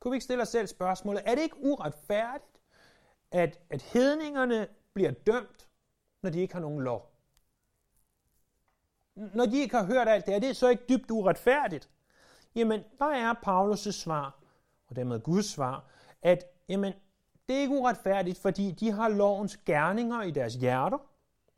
Kunne 0.00 0.10
vi 0.12 0.16
ikke 0.16 0.24
stille 0.24 0.42
os 0.42 0.48
selv 0.48 0.66
spørgsmålet, 0.66 1.22
er 1.26 1.34
det 1.34 1.42
ikke 1.42 1.56
uretfærdigt, 1.58 2.60
at, 3.30 3.60
at 3.70 3.82
hedningerne 3.82 4.68
bliver 4.92 5.10
dømt, 5.10 5.68
når 6.22 6.30
de 6.30 6.40
ikke 6.40 6.54
har 6.54 6.60
nogen 6.60 6.80
lov? 6.80 7.09
Når 9.34 9.46
de 9.46 9.60
ikke 9.60 9.76
har 9.76 9.84
hørt 9.84 10.08
alt 10.08 10.26
det, 10.26 10.34
er 10.34 10.38
det 10.38 10.56
så 10.56 10.68
ikke 10.68 10.84
dybt 10.88 11.10
uretfærdigt? 11.10 11.88
Jamen, 12.54 12.80
der 12.98 13.06
er 13.06 13.34
Paulus' 13.34 13.90
svar, 13.92 14.38
og 14.88 14.96
dermed 14.96 15.20
Guds 15.20 15.46
svar, 15.46 15.84
at 16.22 16.44
jamen, 16.68 16.92
det 17.48 17.56
er 17.56 17.60
ikke 17.60 17.74
uretfærdigt, 17.74 18.38
fordi 18.38 18.70
de 18.70 18.90
har 18.90 19.08
lovens 19.08 19.56
gerninger 19.56 20.22
i 20.22 20.30
deres 20.30 20.54
hjerter, 20.54 20.98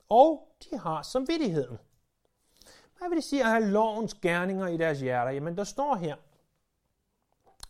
og 0.08 0.48
de 0.64 0.78
har 0.78 1.02
samvittigheden. 1.02 1.78
Hvad 2.98 3.08
vil 3.08 3.16
det 3.16 3.24
sige 3.24 3.42
at 3.42 3.48
have 3.48 3.66
lovens 3.66 4.14
gerninger 4.14 4.66
i 4.66 4.76
deres 4.76 5.00
hjerter? 5.00 5.32
Jamen, 5.32 5.56
der 5.56 5.64
står 5.64 5.94
her, 5.94 6.16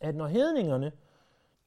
at 0.00 0.14
når 0.14 0.26
hedningerne, 0.26 0.92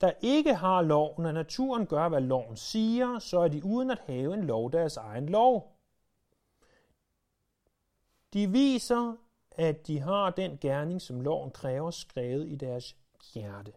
der 0.02 0.12
ikke 0.22 0.56
har 0.56 0.82
loven, 0.82 1.26
af 1.26 1.34
naturen 1.34 1.86
gør, 1.86 2.10
hvad 2.10 2.22
loven 2.22 2.58
siger, 2.58 3.20
så 3.20 3.40
er 3.40 3.48
de 3.48 3.66
uden 3.66 3.92
at 3.92 4.02
have 4.06 4.34
en 4.34 4.44
lov 4.44 4.72
deres 4.72 4.98
egen 4.98 5.30
lov. 5.30 5.75
De 8.36 8.52
viser, 8.52 9.16
at 9.52 9.88
de 9.88 10.00
har 10.00 10.30
den 10.30 10.58
gerning, 10.62 11.02
som 11.02 11.22
loven 11.22 11.52
kræver, 11.52 11.92
skrevet 11.92 12.48
i 12.48 12.56
deres 12.56 12.96
hjerte. 13.34 13.72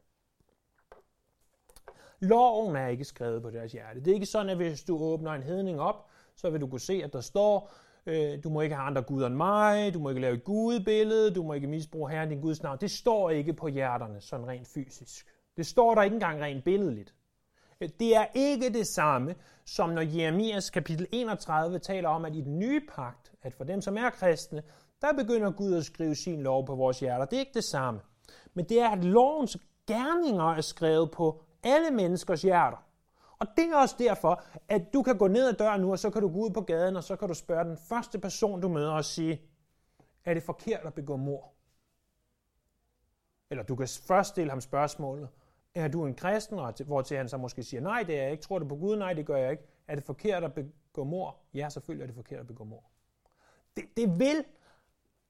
Loven 2.21 2.77
er 2.77 2.89
ikke 2.89 3.05
skrevet 3.05 3.43
på 3.43 3.51
deres 3.51 3.73
hjerte. 3.73 4.01
Det 4.01 4.11
er 4.11 4.15
ikke 4.15 4.27
sådan, 4.27 4.51
at 4.51 4.57
hvis 4.57 4.83
du 4.83 4.99
åbner 4.99 5.33
en 5.33 5.43
hedning 5.43 5.81
op, 5.81 6.07
så 6.37 6.51
vil 6.51 6.61
du 6.61 6.67
kunne 6.67 6.81
se, 6.81 7.01
at 7.05 7.13
der 7.13 7.21
står, 7.21 7.73
øh, 8.07 8.45
du 8.45 8.51
må 8.51 8.61
ikke 8.61 8.75
have 8.75 8.87
andre 8.87 9.03
guder 9.03 9.27
end 9.27 9.35
mig, 9.35 9.95
du 9.95 9.99
må 9.99 10.09
ikke 10.09 10.21
lave 10.21 10.35
et 10.35 10.45
gudebillede, 10.45 11.35
du 11.35 11.43
må 11.43 11.53
ikke 11.53 11.67
misbruge 11.67 12.11
Herren 12.11 12.29
din 12.29 12.41
Guds 12.41 12.63
navn. 12.63 12.79
Det 12.81 12.91
står 12.91 13.31
ikke 13.31 13.53
på 13.53 13.69
hjerterne, 13.69 14.21
sådan 14.21 14.49
rent 14.49 14.69
fysisk. 14.69 15.27
Det 15.57 15.67
står 15.67 15.95
der 15.95 16.03
ikke 16.03 16.15
engang 16.15 16.41
rent 16.41 16.65
billedligt. 16.65 17.15
Det 17.81 18.17
er 18.17 18.27
ikke 18.35 18.73
det 18.73 18.87
samme, 18.87 19.35
som 19.65 19.91
når 19.91 20.03
Jeremias 20.03 20.71
kapitel 20.71 21.07
31 21.13 21.79
taler 21.79 22.09
om, 22.09 22.25
at 22.25 22.37
i 22.37 22.41
den 22.41 22.59
nye 22.59 22.81
pagt, 22.89 23.33
at 23.43 23.55
for 23.55 23.65
dem, 23.65 23.81
som 23.81 23.97
er 23.97 24.11
kristne, 24.11 24.63
der 25.03 25.13
begynder 25.13 25.51
Gud 25.51 25.75
at 25.75 25.85
skrive 25.85 26.15
sin 26.15 26.43
lov 26.43 26.67
på 26.67 26.75
vores 26.75 27.01
hjerter. 27.01 27.25
Det 27.25 27.37
er 27.37 27.41
ikke 27.41 27.55
det 27.55 27.65
samme. 27.65 28.01
Men 28.55 28.65
det 28.65 28.81
er, 28.81 28.89
at 28.89 29.05
lovens 29.05 29.57
gerninger 29.87 30.55
er 30.55 30.61
skrevet 30.61 31.11
på 31.11 31.43
alle 31.63 31.91
menneskers 31.91 32.43
hjerter. 32.43 32.85
Og 33.39 33.47
det 33.57 33.65
er 33.65 33.77
også 33.77 33.97
derfor, 33.99 34.43
at 34.69 34.83
du 34.93 35.03
kan 35.03 35.19
gå 35.19 35.29
ned 35.29 35.49
ad 35.49 35.53
døren 35.53 35.81
nu, 35.81 35.91
og 35.91 35.99
så 35.99 36.11
kan 36.11 36.23
du 36.23 36.29
gå 36.29 36.39
ud 36.39 36.51
på 36.51 36.61
gaden, 36.61 36.97
og 36.97 37.05
så 37.05 37.17
kan 37.17 37.29
du 37.29 37.35
spørge 37.35 37.65
den 37.65 37.79
første 37.89 38.19
person, 38.19 38.61
du 38.61 38.69
møder, 38.69 38.93
og 38.93 39.05
sige, 39.05 39.43
er 40.25 40.35
det 40.35 40.43
forkert 40.43 40.85
at 40.85 40.95
begå 40.95 41.17
mor? 41.17 41.53
Eller 43.51 43.65
du 43.65 43.77
kan 43.77 43.89
først 44.09 44.29
stille 44.29 44.51
ham 44.51 44.61
spørgsmålet, 44.61 45.29
er 45.75 45.89
du 45.89 46.07
en 46.07 46.15
kristen? 46.15 46.59
Og 46.59 46.75
hvor 46.87 47.03
til 47.03 47.17
han 47.17 47.29
så 47.29 47.37
måske 47.37 47.63
siger, 47.63 47.81
nej, 47.81 48.03
det 48.03 48.19
er 48.19 48.23
jeg 48.23 48.33
ikke. 48.33 48.43
Tror 48.43 48.59
du 48.59 48.69
på 48.69 48.77
Gud? 48.77 48.97
Nej, 48.97 49.13
det 49.13 49.27
gør 49.27 49.37
jeg 49.37 49.51
ikke. 49.51 49.63
Er 49.89 49.95
det 49.95 50.05
forkert 50.05 50.45
at 50.45 50.53
begå 50.55 51.05
mor? 51.05 51.37
Ja, 51.55 51.69
selvfølgelig 51.69 52.03
er 52.03 52.07
det 52.07 52.17
forkert 52.17 52.41
at 52.41 52.47
begå 52.47 52.65
mor. 52.65 52.85
Det, 53.77 53.85
det 53.97 54.19
vil 54.19 54.45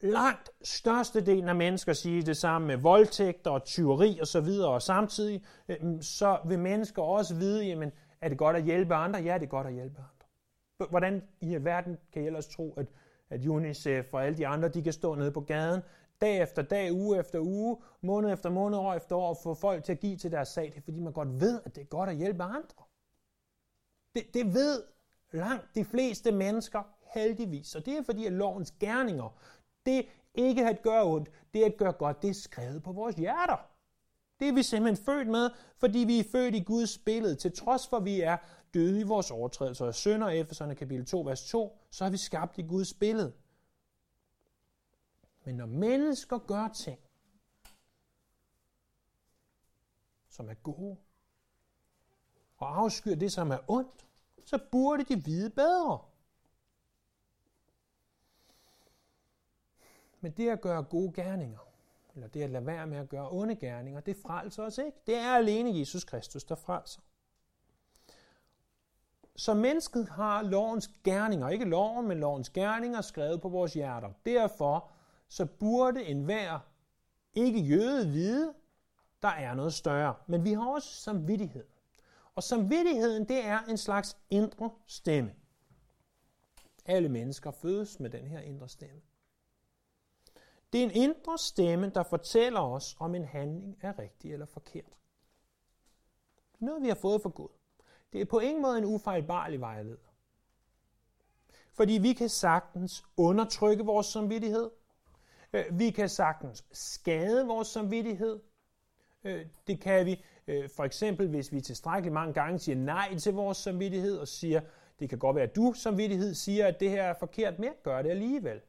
langt 0.00 0.50
størstedelen 0.62 1.48
af 1.48 1.54
mennesker 1.54 1.92
sige 1.92 2.22
det 2.22 2.36
samme 2.36 2.66
med 2.66 2.76
voldtægter 2.76 3.50
og 3.50 3.64
tyveri 3.64 4.18
osv., 4.22 4.48
og, 4.62 4.72
og 4.72 4.82
samtidig 4.82 5.44
øh, 5.68 5.76
mm, 5.80 6.02
så 6.02 6.38
vil 6.46 6.58
mennesker 6.58 7.02
også 7.02 7.34
vide, 7.34 7.64
jamen, 7.64 7.92
er 8.20 8.28
det 8.28 8.38
godt 8.38 8.56
at 8.56 8.62
hjælpe 8.62 8.94
andre? 8.94 9.20
Ja, 9.20 9.34
det 9.34 9.42
er 9.42 9.46
godt 9.46 9.66
at 9.66 9.72
hjælpe 9.72 9.96
andre. 9.98 10.88
Hvordan 10.90 11.22
i 11.40 11.56
verden 11.56 11.98
kan 12.12 12.22
I 12.22 12.26
ellers 12.26 12.48
tro, 12.48 12.74
at, 12.76 12.86
at 13.30 13.46
UNICEF 13.46 14.14
og 14.14 14.26
alle 14.26 14.38
de 14.38 14.46
andre, 14.46 14.68
de 14.68 14.82
kan 14.82 14.92
stå 14.92 15.14
nede 15.14 15.32
på 15.32 15.40
gaden 15.40 15.82
dag 16.20 16.42
efter 16.42 16.62
dag, 16.62 16.92
uge 16.92 17.18
efter 17.18 17.40
uge, 17.40 17.82
måned 18.00 18.32
efter 18.32 18.50
måned, 18.50 18.78
år 18.78 18.94
efter 18.94 19.16
år, 19.16 19.30
at 19.30 19.36
få 19.42 19.54
folk 19.54 19.84
til 19.84 19.92
at 19.92 20.00
give 20.00 20.16
til 20.16 20.32
deres 20.32 20.48
sag, 20.48 20.64
det 20.64 20.76
er 20.76 20.80
fordi 20.80 21.00
man 21.00 21.12
godt 21.12 21.40
ved, 21.40 21.60
at 21.64 21.74
det 21.74 21.80
er 21.80 21.86
godt 21.86 22.10
at 22.10 22.16
hjælpe 22.16 22.42
andre. 22.42 22.84
Det, 24.14 24.34
det 24.34 24.54
ved 24.54 24.82
langt 25.32 25.74
de 25.74 25.84
fleste 25.84 26.32
mennesker 26.32 26.82
heldigvis, 27.14 27.74
og 27.74 27.86
det 27.86 27.98
er 27.98 28.02
fordi, 28.02 28.26
at 28.26 28.32
lovens 28.32 28.70
gerninger, 28.70 29.38
det 29.86 30.06
ikke 30.34 30.68
at 30.68 30.82
gøre 30.82 31.04
ondt, 31.04 31.30
det 31.54 31.64
at 31.64 31.76
gøre 31.76 31.92
godt, 31.92 32.22
det 32.22 32.30
er 32.30 32.34
skrevet 32.34 32.82
på 32.82 32.92
vores 32.92 33.16
hjerter. 33.16 33.70
Det 34.40 34.48
er 34.48 34.52
vi 34.52 34.62
simpelthen 34.62 35.04
født 35.04 35.28
med, 35.28 35.50
fordi 35.78 35.98
vi 35.98 36.18
er 36.18 36.24
født 36.32 36.54
i 36.54 36.62
Guds 36.62 36.98
billede. 36.98 37.34
Til 37.34 37.52
trods 37.52 37.88
for, 37.88 37.96
at 37.96 38.04
vi 38.04 38.20
er 38.20 38.36
døde 38.74 39.00
i 39.00 39.02
vores 39.02 39.30
overtrædelser 39.30 39.86
og 39.86 39.94
sønder, 39.94 40.28
Efeserne 40.28 40.74
kapitel 40.74 41.06
2, 41.06 41.20
vers 41.20 41.48
2, 41.48 41.78
så 41.90 42.04
har 42.04 42.10
vi 42.10 42.16
skabt 42.16 42.58
i 42.58 42.62
Guds 42.62 42.94
billede. 42.94 43.32
Men 45.48 45.56
når 45.56 45.66
mennesker 45.66 46.38
gør 46.38 46.68
ting, 46.68 47.00
som 50.28 50.48
er 50.48 50.54
gode, 50.54 50.96
og 52.56 52.78
afskyr 52.78 53.14
det, 53.14 53.32
som 53.32 53.50
er 53.50 53.58
ondt, 53.68 54.06
så 54.44 54.58
burde 54.72 55.04
de 55.04 55.24
vide 55.24 55.50
bedre. 55.50 56.04
Men 60.20 60.32
det 60.32 60.48
at 60.48 60.60
gøre 60.60 60.82
gode 60.82 61.12
gerninger, 61.12 61.58
eller 62.14 62.28
det 62.28 62.42
at 62.42 62.50
lade 62.50 62.66
være 62.66 62.86
med 62.86 62.98
at 62.98 63.08
gøre 63.08 63.30
onde 63.30 63.56
gerninger, 63.56 64.00
det 64.00 64.16
frelser 64.16 64.62
os 64.62 64.78
ikke. 64.78 64.98
Det 65.06 65.16
er 65.16 65.34
alene 65.34 65.78
Jesus 65.78 66.04
Kristus, 66.04 66.44
der 66.44 66.54
frelser. 66.54 67.00
Så 69.36 69.54
mennesket 69.54 70.08
har 70.08 70.42
lovens 70.42 70.88
gerninger, 71.04 71.48
ikke 71.48 71.64
loven, 71.64 72.08
men 72.08 72.20
lovens 72.20 72.50
gerninger 72.50 73.00
skrevet 73.00 73.40
på 73.42 73.48
vores 73.48 73.74
hjerter. 73.74 74.12
Derfor 74.24 74.97
så 75.28 75.46
burde 75.46 76.04
enhver 76.04 76.58
ikke 77.34 77.60
jøde 77.60 78.08
vide, 78.08 78.54
der 79.22 79.28
er 79.28 79.54
noget 79.54 79.74
større. 79.74 80.14
Men 80.26 80.44
vi 80.44 80.52
har 80.52 80.68
også 80.68 80.88
samvittighed. 80.88 81.64
Og 82.34 82.42
samvittigheden, 82.42 83.28
det 83.28 83.44
er 83.44 83.60
en 83.60 83.78
slags 83.78 84.16
indre 84.30 84.70
stemme. 84.86 85.34
Alle 86.84 87.08
mennesker 87.08 87.50
fødes 87.50 88.00
med 88.00 88.10
den 88.10 88.26
her 88.26 88.40
indre 88.40 88.68
stemme. 88.68 89.00
Det 90.72 90.80
er 90.80 90.84
en 90.84 90.90
indre 90.90 91.38
stemme, 91.38 91.90
der 91.94 92.02
fortæller 92.02 92.60
os, 92.60 92.96
om 92.98 93.14
en 93.14 93.24
handling 93.24 93.78
er 93.80 93.98
rigtig 93.98 94.32
eller 94.32 94.46
forkert. 94.46 94.96
Noget, 96.58 96.82
vi 96.82 96.88
har 96.88 96.94
fået 96.94 97.22
for 97.22 97.30
Gud. 97.30 97.48
Det 98.12 98.20
er 98.20 98.24
på 98.24 98.38
ingen 98.38 98.62
måde 98.62 98.78
en 98.78 98.84
ufejlbarlig 98.84 99.60
vejleder. 99.60 100.08
Fordi 101.72 101.92
vi 101.92 102.12
kan 102.12 102.28
sagtens 102.28 103.04
undertrykke 103.16 103.84
vores 103.84 104.06
samvittighed. 104.06 104.70
Øh, 105.52 105.64
vi 105.78 105.90
kan 105.90 106.08
sagtens 106.08 106.64
skade 106.72 107.46
vores 107.46 107.68
samvittighed. 107.68 108.40
Øh, 109.24 109.46
det 109.66 109.80
kan 109.80 110.06
vi 110.06 110.24
øh, 110.46 110.68
for 110.76 110.84
eksempel, 110.84 111.28
hvis 111.28 111.52
vi 111.52 111.60
tilstrækkeligt 111.60 112.14
mange 112.14 112.32
gange 112.32 112.58
siger 112.58 112.76
nej 112.76 113.14
til 113.18 113.32
vores 113.32 113.58
samvittighed 113.58 114.18
og 114.18 114.28
siger, 114.28 114.60
det 115.00 115.08
kan 115.08 115.18
godt 115.18 115.36
være, 115.36 115.44
at 115.44 115.56
du 115.56 115.72
samvittighed 115.72 116.34
siger, 116.34 116.66
at 116.66 116.80
det 116.80 116.90
her 116.90 117.02
er 117.02 117.14
forkert, 117.14 117.58
men 117.58 117.64
jeg 117.64 117.74
gør 117.82 118.02
det 118.02 118.10
alligevel. 118.10 118.60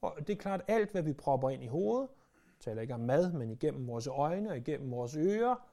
Og 0.00 0.16
det 0.18 0.30
er 0.30 0.36
klart, 0.36 0.60
alt 0.68 0.92
hvad 0.92 1.02
vi 1.02 1.12
propper 1.12 1.50
ind 1.50 1.64
i 1.64 1.66
hovedet, 1.66 2.08
taler 2.60 2.82
ikke 2.82 2.94
om 2.94 3.00
mad, 3.00 3.32
men 3.32 3.50
igennem 3.50 3.86
vores 3.86 4.06
øjne 4.06 4.50
og 4.50 4.56
igennem 4.56 4.90
vores 4.90 5.16
ører, 5.16 5.68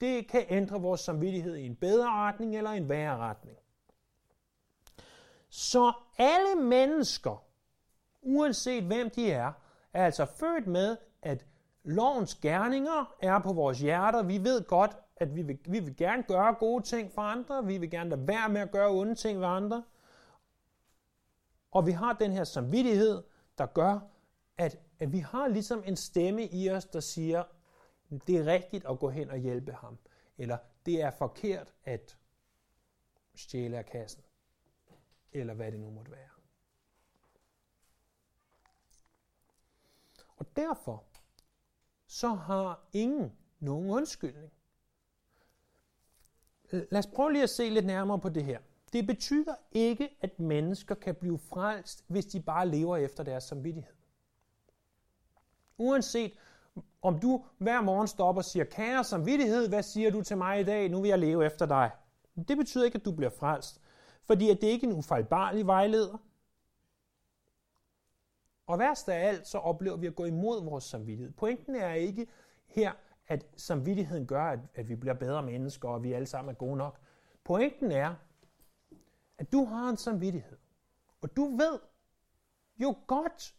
det 0.00 0.28
kan 0.28 0.44
ændre 0.48 0.80
vores 0.80 1.00
samvittighed 1.00 1.56
i 1.56 1.66
en 1.66 1.76
bedre 1.76 2.10
retning 2.10 2.56
eller 2.56 2.70
en 2.70 2.88
værre 2.88 3.16
retning. 3.16 3.58
Så 5.48 5.92
alle 6.18 6.54
mennesker, 6.54 7.45
uanset 8.26 8.84
hvem 8.84 9.10
de 9.10 9.30
er, 9.30 9.52
er 9.92 10.04
altså 10.04 10.24
født 10.24 10.66
med, 10.66 10.96
at 11.22 11.46
lovens 11.84 12.34
gerninger 12.34 13.14
er 13.22 13.38
på 13.38 13.52
vores 13.52 13.80
hjerter. 13.80 14.22
Vi 14.22 14.44
ved 14.44 14.64
godt, 14.66 14.96
at 15.16 15.36
vi 15.36 15.42
vil, 15.42 15.58
vi 15.68 15.80
vil 15.80 15.96
gerne 15.96 16.22
gøre 16.22 16.54
gode 16.54 16.82
ting 16.82 17.12
for 17.12 17.22
andre. 17.22 17.66
Vi 17.66 17.78
vil 17.78 17.90
gerne 17.90 18.10
lade 18.10 18.28
være 18.28 18.48
med 18.48 18.60
at 18.60 18.70
gøre 18.70 18.90
onde 18.90 19.14
ting 19.14 19.38
for 19.38 19.46
andre. 19.46 19.84
Og 21.70 21.86
vi 21.86 21.92
har 21.92 22.12
den 22.12 22.32
her 22.32 22.44
samvittighed, 22.44 23.22
der 23.58 23.66
gør, 23.66 23.98
at, 24.58 24.78
at 25.00 25.12
vi 25.12 25.18
har 25.18 25.48
ligesom 25.48 25.82
en 25.86 25.96
stemme 25.96 26.46
i 26.46 26.70
os, 26.70 26.84
der 26.84 27.00
siger, 27.00 27.44
det 28.26 28.36
er 28.36 28.46
rigtigt 28.46 28.86
at 28.86 28.98
gå 28.98 29.08
hen 29.08 29.30
og 29.30 29.38
hjælpe 29.38 29.72
ham. 29.72 29.98
Eller 30.38 30.58
det 30.86 31.02
er 31.02 31.10
forkert 31.10 31.74
at 31.84 32.16
stjæle 33.34 33.78
af 33.78 33.86
kassen. 33.86 34.22
Eller 35.32 35.54
hvad 35.54 35.72
det 35.72 35.80
nu 35.80 35.90
måtte 35.90 36.10
være. 36.10 36.35
Og 40.36 40.56
derfor 40.56 41.04
så 42.06 42.28
har 42.28 42.88
ingen 42.92 43.32
nogen 43.60 43.90
undskyldning. 43.90 44.52
Lad 46.70 46.98
os 46.98 47.06
prøve 47.06 47.32
lige 47.32 47.42
at 47.42 47.50
se 47.50 47.68
lidt 47.68 47.86
nærmere 47.86 48.18
på 48.18 48.28
det 48.28 48.44
her. 48.44 48.58
Det 48.92 49.06
betyder 49.06 49.54
ikke, 49.72 50.16
at 50.20 50.40
mennesker 50.40 50.94
kan 50.94 51.14
blive 51.14 51.38
frelst, 51.38 52.04
hvis 52.08 52.26
de 52.26 52.40
bare 52.40 52.68
lever 52.68 52.96
efter 52.96 53.24
deres 53.24 53.44
samvittighed. 53.44 53.94
Uanset 55.78 56.32
om 57.02 57.18
du 57.18 57.44
hver 57.58 57.80
morgen 57.80 58.08
stopper 58.08 58.40
og 58.40 58.44
siger, 58.44 58.64
kære 58.64 59.04
samvittighed, 59.04 59.68
hvad 59.68 59.82
siger 59.82 60.10
du 60.10 60.22
til 60.22 60.36
mig 60.36 60.60
i 60.60 60.64
dag? 60.64 60.88
Nu 60.88 61.00
vil 61.00 61.08
jeg 61.08 61.18
leve 61.18 61.46
efter 61.46 61.66
dig. 61.66 61.90
Det 62.48 62.56
betyder 62.56 62.84
ikke, 62.84 62.98
at 62.98 63.04
du 63.04 63.12
bliver 63.12 63.30
frelst. 63.30 63.80
Fordi 64.24 64.50
at 64.50 64.60
det 64.60 64.66
ikke 64.66 64.86
er 64.86 64.90
en 64.90 64.96
ufejlbarlig 64.96 65.66
vejleder. 65.66 66.18
Og 68.66 68.78
værst 68.78 69.08
af 69.08 69.28
alt, 69.28 69.46
så 69.46 69.58
oplever 69.58 69.96
vi 69.96 70.06
at 70.06 70.14
gå 70.14 70.24
imod 70.24 70.64
vores 70.64 70.84
samvittighed. 70.84 71.32
Pointen 71.32 71.74
er 71.74 71.92
ikke 71.92 72.26
her, 72.66 72.92
at 73.28 73.46
samvittigheden 73.56 74.26
gør, 74.26 74.44
at, 74.44 74.58
at 74.74 74.88
vi 74.88 74.94
bliver 74.94 75.14
bedre 75.14 75.42
mennesker, 75.42 75.88
og 75.88 76.02
vi 76.02 76.12
alle 76.12 76.26
sammen 76.26 76.54
er 76.54 76.58
gode 76.58 76.76
nok. 76.76 76.98
Pointen 77.44 77.92
er, 77.92 78.14
at 79.38 79.52
du 79.52 79.64
har 79.64 79.88
en 79.88 79.96
samvittighed. 79.96 80.56
Og 81.20 81.36
du 81.36 81.56
ved 81.56 81.78
jo 82.78 82.96
godt, 83.06 83.54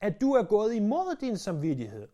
at 0.00 0.20
du 0.20 0.32
er 0.32 0.42
gået 0.42 0.74
imod 0.74 1.16
din 1.20 1.38
samvittighed. 1.38 2.08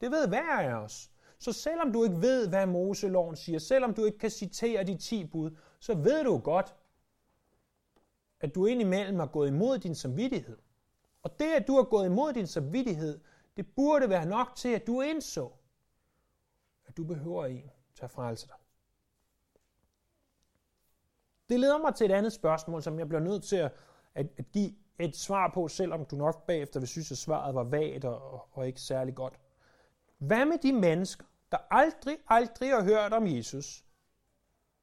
Det 0.00 0.10
ved 0.10 0.28
hver 0.28 0.58
af 0.58 0.74
os. 0.74 1.10
Så 1.38 1.52
selvom 1.52 1.92
du 1.92 2.04
ikke 2.04 2.20
ved, 2.20 2.48
hvad 2.48 2.66
Moseloven 2.66 3.36
siger, 3.36 3.58
selvom 3.58 3.94
du 3.94 4.04
ikke 4.04 4.18
kan 4.18 4.30
citere 4.30 4.84
de 4.84 4.96
10 4.96 5.24
bud, 5.24 5.50
så 5.80 5.94
ved 5.94 6.24
du 6.24 6.38
godt, 6.38 6.74
at 8.40 8.54
du 8.54 8.66
indimellem 8.66 9.18
har 9.18 9.26
gået 9.26 9.48
imod 9.48 9.78
din 9.78 9.94
samvittighed. 9.94 10.58
Og 11.22 11.38
det, 11.40 11.52
at 11.52 11.66
du 11.66 11.76
har 11.76 11.82
gået 11.82 12.06
imod 12.06 12.32
din 12.32 12.46
samvittighed, 12.46 13.20
det 13.56 13.74
burde 13.74 14.08
være 14.08 14.26
nok 14.26 14.56
til, 14.56 14.68
at 14.68 14.86
du 14.86 15.00
indså, 15.00 15.50
at 16.86 16.96
du 16.96 17.04
behøver 17.04 17.46
en 17.46 17.70
til 17.94 18.04
at 18.04 18.10
frelse 18.10 18.46
dig. 18.46 18.56
Det 21.48 21.60
leder 21.60 21.78
mig 21.78 21.94
til 21.94 22.10
et 22.10 22.14
andet 22.14 22.32
spørgsmål, 22.32 22.82
som 22.82 22.98
jeg 22.98 23.08
bliver 23.08 23.20
nødt 23.20 23.44
til 23.44 23.56
at, 23.56 23.72
at, 24.14 24.26
at 24.36 24.52
give 24.52 24.74
et 24.98 25.16
svar 25.16 25.50
på, 25.54 25.68
selvom 25.68 26.04
du 26.04 26.16
nok 26.16 26.46
bagefter 26.46 26.80
vil 26.80 26.88
synes, 26.88 27.12
at 27.12 27.18
svaret 27.18 27.54
var 27.54 27.64
vagt 27.64 28.04
og, 28.04 28.48
og 28.52 28.66
ikke 28.66 28.80
særlig 28.80 29.14
godt. 29.14 29.38
Hvad 30.18 30.44
med 30.44 30.58
de 30.58 30.72
mennesker, 30.72 31.24
der 31.52 31.58
aldrig, 31.70 32.18
aldrig 32.28 32.70
har 32.70 32.82
hørt 32.82 33.12
om 33.12 33.26
Jesus? 33.26 33.84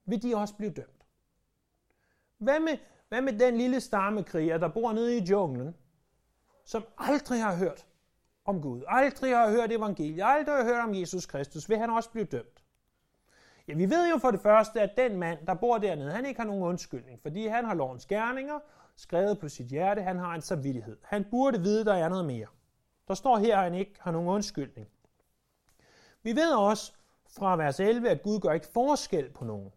Vil 0.05 0.23
de 0.23 0.35
også 0.35 0.55
blive 0.55 0.71
dømt? 0.71 1.05
Hvad 2.37 2.59
med, 2.59 2.77
hvad 3.09 3.21
med 3.21 3.39
den 3.39 3.57
lille 3.57 3.81
stammekriger, 3.81 4.57
der 4.57 4.67
bor 4.67 4.93
nede 4.93 5.17
i 5.17 5.21
junglen, 5.21 5.75
som 6.69 6.83
aldrig 6.97 7.43
har 7.43 7.55
hørt 7.55 7.85
om 8.45 8.61
Gud, 8.61 8.83
aldrig 8.87 9.37
har 9.37 9.49
hørt 9.49 9.71
evangeliet, 9.71 10.23
aldrig 10.25 10.55
har 10.55 10.63
hørt 10.63 10.83
om 10.83 10.95
Jesus 10.95 11.25
Kristus, 11.25 11.69
vil 11.69 11.77
han 11.77 11.89
også 11.89 12.09
blive 12.09 12.25
dømt? 12.25 12.63
Ja, 13.67 13.73
vi 13.73 13.89
ved 13.89 14.11
jo 14.11 14.17
for 14.17 14.31
det 14.31 14.41
første, 14.41 14.81
at 14.81 14.97
den 14.97 15.17
mand, 15.17 15.45
der 15.47 15.53
bor 15.53 15.77
dernede, 15.77 16.11
han 16.11 16.25
ikke 16.25 16.39
har 16.39 16.47
nogen 16.47 16.63
undskyldning, 16.63 17.21
fordi 17.21 17.47
han 17.47 17.65
har 17.65 17.73
lovens 17.73 18.05
gerninger 18.05 18.59
skrevet 18.95 19.39
på 19.39 19.49
sit 19.49 19.67
hjerte, 19.67 20.01
han 20.01 20.17
har 20.17 20.35
en 20.35 20.41
samvittighed. 20.41 20.97
Han 21.03 21.25
burde 21.31 21.61
vide, 21.61 21.85
der 21.85 21.93
er 21.93 22.09
noget 22.09 22.25
mere. 22.25 22.47
Der 23.07 23.13
står 23.13 23.37
her, 23.37 23.57
at 23.57 23.63
han 23.63 23.73
ikke 23.73 23.93
har 23.99 24.11
nogen 24.11 24.29
undskyldning. 24.29 24.87
Vi 26.23 26.35
ved 26.35 26.53
også 26.53 26.93
fra 27.29 27.55
vers 27.55 27.79
11, 27.79 28.09
at 28.09 28.21
Gud 28.21 28.39
gør 28.39 28.51
ikke 28.51 28.67
forskel 28.67 29.29
på 29.29 29.45
nogen. 29.45 29.71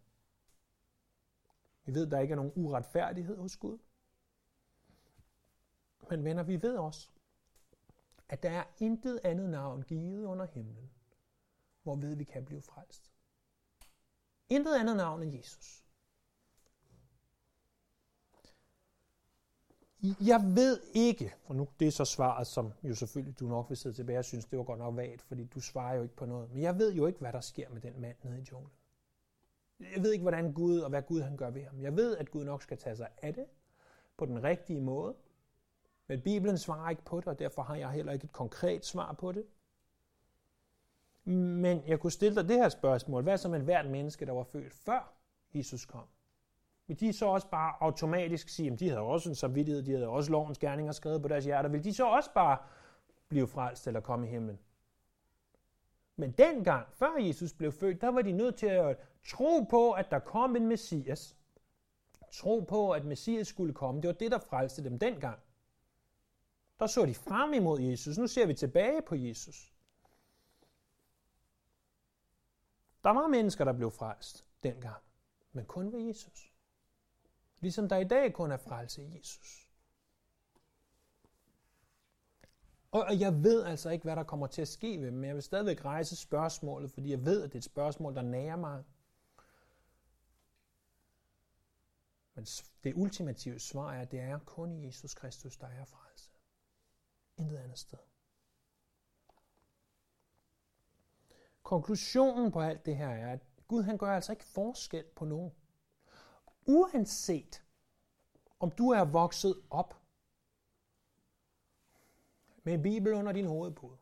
Vi 1.85 1.95
ved, 1.95 2.07
at 2.07 2.13
der 2.13 2.19
ikke 2.19 2.33
er 2.33 2.37
nogen 2.37 2.53
uretfærdighed 2.55 3.37
hos 3.37 3.57
Gud. 3.57 3.79
Men 6.11 6.25
venner, 6.25 6.43
vi 6.43 6.63
ved 6.63 6.77
også, 6.77 7.09
at 8.29 8.43
der 8.43 8.51
er 8.51 8.65
intet 8.79 9.21
andet 9.25 9.51
navn 9.51 9.83
givet 9.83 10.25
under 10.25 10.45
himlen, 10.45 10.91
hvorved 11.83 12.15
vi 12.15 12.25
kan 12.25 12.45
blive 12.45 12.63
frelst. 12.63 13.13
Intet 14.49 14.75
andet 14.75 14.97
navn 14.97 15.23
end 15.23 15.35
Jesus. 15.35 15.85
Jeg 20.03 20.53
ved 20.55 20.81
ikke, 20.95 21.35
og 21.45 21.57
nu 21.57 21.69
det 21.81 21.89
er 21.89 21.93
så 21.93 22.05
svaret, 22.05 22.47
som 22.47 22.73
jo 22.83 22.95
selvfølgelig 22.95 23.41
du 23.41 23.47
nok 23.47 23.69
vil 23.69 23.77
sidde 23.77 23.95
tilbage 23.95 24.19
og 24.19 24.25
synes, 24.25 24.45
det 24.45 24.59
var 24.59 24.65
godt 24.65 24.79
nok 24.79 24.97
vagt, 24.97 25.23
fordi 25.23 25.45
du 25.45 25.61
svarer 25.61 25.95
jo 25.95 26.03
ikke 26.03 26.17
på 26.17 26.27
noget. 26.27 26.51
Men 26.51 26.63
jeg 26.63 26.79
ved 26.79 26.93
jo 26.93 27.07
ikke, 27.07 27.19
hvad 27.19 27.33
der 27.33 27.41
sker 27.41 27.69
med 27.71 27.81
den 27.81 28.01
mand 28.01 28.17
nede 28.23 28.41
i 28.41 28.45
junglen. 28.53 28.73
Jeg 29.81 30.03
ved 30.03 30.13
ikke, 30.13 30.23
hvordan 30.23 30.53
Gud 30.53 30.79
og 30.79 30.91
hvad 30.91 31.03
Gud 31.03 31.21
han 31.21 31.37
gør 31.37 31.51
ved 31.51 31.65
ham. 31.65 31.81
Jeg 31.81 31.97
ved, 31.97 32.17
at 32.17 32.31
Gud 32.31 32.45
nok 32.45 32.63
skal 32.63 32.79
tage 32.79 32.97
sig 32.97 33.09
af 33.23 33.35
det 33.35 33.47
på 34.17 34.27
den 34.27 34.43
rigtige 34.43 34.81
måde. 34.81 35.15
Men 36.13 36.21
Bibelen 36.21 36.59
svarer 36.59 36.91
ikke 36.91 37.05
på 37.05 37.21
det, 37.21 37.27
og 37.27 37.39
derfor 37.39 37.63
har 37.63 37.77
jeg 37.77 37.91
heller 37.91 38.13
ikke 38.13 38.25
et 38.25 38.33
konkret 38.33 38.87
svar 38.87 39.13
på 39.13 39.33
det. 39.33 39.45
Men 41.25 41.83
jeg 41.87 42.01
kunne 42.01 42.11
stille 42.11 42.37
dig 42.37 42.49
det 42.49 42.57
her 42.57 42.69
spørgsmål. 42.69 43.23
Hvad 43.23 43.39
så 43.39 43.49
med 43.49 43.61
hvert 43.61 43.87
menneske, 43.87 44.27
der 44.27 44.33
var 44.33 44.43
født 44.43 44.73
før 44.75 45.13
Jesus 45.55 45.85
kom? 45.85 46.05
Vil 46.87 47.01
de 47.01 47.13
så 47.13 47.27
også 47.27 47.49
bare 47.49 47.75
automatisk 47.81 48.49
sige, 48.49 48.73
at 48.73 48.81
de 48.81 48.89
havde 48.89 49.01
også 49.01 49.29
en 49.29 49.35
samvittighed, 49.35 49.83
de 49.83 49.93
havde 49.93 50.09
også 50.09 50.31
lovens 50.31 50.59
gerninger 50.59 50.93
skrevet 50.93 51.23
på 51.23 51.29
deres 51.29 51.45
hjerter, 51.45 51.69
vil 51.69 51.85
de 51.85 51.95
så 51.95 52.07
også 52.07 52.31
bare 52.35 52.59
blive 53.29 53.47
frelst 53.49 53.87
eller 53.87 54.01
komme 54.01 54.27
i 54.27 54.31
himlen? 54.31 54.59
Men 56.17 56.31
dengang, 56.31 56.87
før 56.93 57.17
Jesus 57.21 57.53
blev 57.53 57.73
født, 57.73 58.01
der 58.01 58.09
var 58.09 58.23
de 58.23 58.33
nødt 58.33 58.57
til 58.57 58.67
at 58.67 58.99
tro 59.29 59.61
på, 59.71 59.93
at 59.93 60.11
der 60.11 60.19
kom 60.19 60.57
en 60.57 60.67
messias. 60.67 61.37
Tro 62.33 62.61
på, 62.61 62.91
at 62.91 63.05
messias 63.05 63.49
skulle 63.49 63.75
komme. 63.75 64.01
Det 64.01 64.09
var 64.09 64.15
det, 64.15 64.31
der 64.31 64.39
frelste 64.39 64.85
dem 64.85 64.99
dengang. 64.99 65.39
Der 66.83 66.89
så 66.89 67.07
de 67.07 67.15
frem 67.15 67.53
imod 67.53 67.81
Jesus. 67.81 68.19
Nu 68.19 68.27
ser 68.27 68.47
vi 68.47 68.55
tilbage 68.55 69.03
på 69.03 69.15
Jesus. 69.15 69.73
Der 73.05 73.11
var 73.11 73.27
mennesker, 73.27 73.65
der 73.65 73.73
blev 73.73 73.91
frelst 73.91 74.47
dengang, 74.63 75.03
men 75.53 75.65
kun 75.65 75.93
ved 75.93 76.01
Jesus. 76.01 76.53
Ligesom 77.61 77.89
der 77.89 77.97
i 77.97 78.05
dag 78.05 78.33
kun 78.33 78.51
er 78.53 78.57
frelse 78.57 79.03
i 79.03 79.19
Jesus. 79.19 79.69
Og 82.91 83.21
jeg 83.21 83.43
ved 83.43 83.65
altså 83.65 83.91
ikke, 83.91 84.03
hvad 84.03 84.17
der 84.17 84.25
kommer 84.25 84.47
til 84.47 84.63
at 84.63 84.69
ske 84.69 85.01
ved 85.01 85.07
dem, 85.07 85.15
men 85.15 85.25
jeg 85.25 85.35
vil 85.35 85.43
stadigvæk 85.43 85.85
rejse 85.85 86.17
spørgsmålet, 86.17 86.91
fordi 86.91 87.11
jeg 87.11 87.25
ved, 87.25 87.43
at 87.43 87.49
det 87.49 87.55
er 87.55 87.61
et 87.61 87.65
spørgsmål, 87.65 88.15
der 88.15 88.23
nærer 88.23 88.57
mig. 88.57 88.85
Men 92.35 92.45
det 92.85 92.95
ultimative 92.95 93.59
svar 93.59 93.93
er, 93.93 94.01
at 94.01 94.11
det 94.11 94.21
er 94.21 94.39
kun 94.39 94.73
i 94.73 94.87
Jesus 94.87 95.15
Kristus, 95.15 95.57
der 95.57 95.67
er 95.67 95.85
frelse. 95.85 96.32
Intet 97.37 97.57
andet 97.57 97.79
sted. 97.79 97.99
Konklusionen 101.63 102.53
på 102.53 102.61
alt 102.61 102.87
det 102.87 102.97
her 102.97 103.09
er, 103.09 103.33
at 103.33 103.41
Gud 103.69 103.83
han 103.83 103.99
gør 103.99 104.15
altså 104.15 104.33
ikke 104.33 104.45
forskel 104.45 105.05
på 105.17 105.25
nogen. 105.25 105.53
Uanset 106.67 107.63
om 108.61 108.71
du 108.71 108.91
er 108.91 109.05
vokset 109.05 109.63
op 109.71 110.03
med 112.65 112.75
en 112.75 112.83
bibel 112.83 113.13
under 113.13 113.33
din 113.33 113.47
hovedpude, 113.47 113.97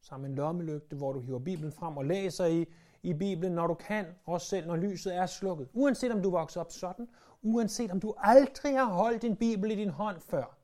sammen 0.00 0.22
med 0.22 0.30
en 0.30 0.36
lommelygte, 0.36 0.96
hvor 0.96 1.12
du 1.12 1.20
hiver 1.20 1.38
Bibelen 1.38 1.72
frem 1.72 1.96
og 1.96 2.04
læser 2.04 2.46
i, 2.46 2.66
i 3.02 3.14
Bibelen, 3.14 3.52
når 3.52 3.66
du 3.66 3.74
kan, 3.74 4.14
også 4.24 4.46
selv 4.46 4.66
når 4.66 4.76
lyset 4.76 5.14
er 5.14 5.26
slukket. 5.26 5.68
Uanset 5.72 6.12
om 6.12 6.22
du 6.22 6.30
vokser 6.30 6.60
op 6.60 6.72
sådan, 6.72 7.08
uanset 7.42 7.90
om 7.90 8.00
du 8.00 8.14
aldrig 8.18 8.78
har 8.78 8.84
holdt 8.84 9.22
din 9.22 9.36
Bibel 9.36 9.70
i 9.70 9.74
din 9.74 9.90
hånd 9.90 10.20
før, 10.20 10.56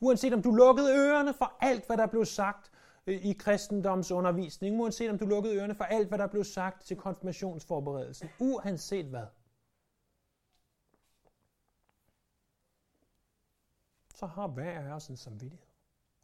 uanset 0.00 0.32
om 0.34 0.42
du 0.42 0.50
lukkede 0.50 0.96
ørerne 0.96 1.34
for 1.34 1.52
alt, 1.60 1.86
hvad 1.86 1.96
der 1.96 2.06
blev 2.06 2.24
sagt, 2.24 2.70
øh, 3.06 3.26
i 3.26 3.32
kristendomsundervisning, 3.32 4.80
uanset 4.80 5.10
om 5.10 5.18
du 5.18 5.26
lukkede 5.26 5.56
ørerne 5.56 5.74
for 5.74 5.84
alt, 5.84 6.08
hvad 6.08 6.18
der 6.18 6.26
blev 6.26 6.44
sagt 6.44 6.86
til 6.86 6.96
konfirmationsforberedelsen, 6.96 8.28
uanset 8.38 9.06
hvad. 9.06 9.26
Så 14.14 14.26
har 14.26 14.46
hver 14.46 14.80
af 14.80 14.92
os 14.92 15.08
en 15.08 15.16
samvittighed. 15.16 15.66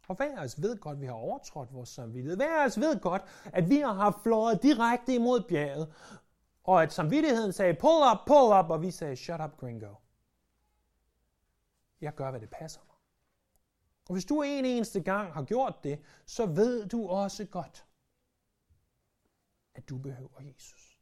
Og 0.08 0.16
hver 0.16 0.38
af 0.38 0.44
os 0.44 0.62
ved 0.62 0.78
godt, 0.78 0.96
at 0.96 1.00
vi 1.00 1.06
har 1.06 1.12
overtrådt 1.12 1.74
vores 1.74 1.88
samvittighed. 1.88 2.36
Hver 2.36 2.62
af 2.62 2.66
os 2.66 2.80
ved 2.80 3.00
godt, 3.00 3.22
at 3.44 3.68
vi 3.68 3.76
har 3.76 3.92
haft 3.92 4.22
flået 4.22 4.62
direkte 4.62 5.14
imod 5.14 5.40
bjerget, 5.48 5.92
og 6.70 6.82
at 6.82 6.92
samvittigheden 6.92 7.52
sagde, 7.52 7.74
pull 7.74 8.02
up, 8.12 8.18
pull 8.26 8.58
up, 8.58 8.70
og 8.70 8.82
vi 8.82 8.90
sagde, 8.90 9.16
shut 9.16 9.40
up, 9.40 9.56
gringo. 9.56 9.94
Jeg 12.00 12.14
gør, 12.14 12.30
hvad 12.30 12.40
det 12.40 12.50
passer 12.50 12.80
mig. 12.86 12.96
Og 14.08 14.12
hvis 14.12 14.24
du 14.24 14.42
en 14.42 14.64
eneste 14.64 15.00
gang 15.00 15.32
har 15.32 15.44
gjort 15.44 15.84
det, 15.84 16.02
så 16.26 16.46
ved 16.46 16.88
du 16.88 17.08
også 17.08 17.44
godt, 17.44 17.86
at 19.74 19.88
du 19.88 19.98
behøver 19.98 20.40
Jesus. 20.40 20.98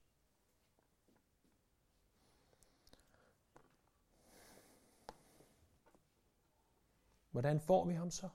Hvordan 7.31 7.61
får 7.61 7.85
vi 7.85 7.95
ham 7.95 8.11
så? 8.11 8.29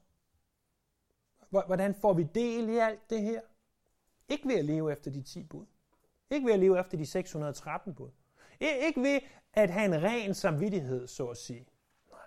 Hvordan 1.49 1.95
får 1.95 2.13
vi 2.13 2.23
del 2.23 2.69
i 2.69 2.77
alt 2.77 3.09
det 3.09 3.21
her? 3.21 3.41
Ikke 4.27 4.47
ved 4.47 4.55
at 4.55 4.65
leve 4.65 4.91
efter 4.91 5.11
de 5.11 5.21
10 5.21 5.43
bud. 5.43 5.65
Ikke 6.29 6.45
ved 6.45 6.53
at 6.53 6.59
leve 6.59 6.79
efter 6.79 6.97
de 6.97 7.05
613 7.05 7.95
bud. 7.95 8.09
Ikke 8.59 9.01
ved 9.01 9.19
at 9.53 9.69
have 9.69 9.85
en 9.85 10.03
ren 10.03 10.33
samvittighed, 10.33 11.07
så 11.07 11.27
at 11.27 11.37
sige. 11.37 11.67
Nej. 12.09 12.19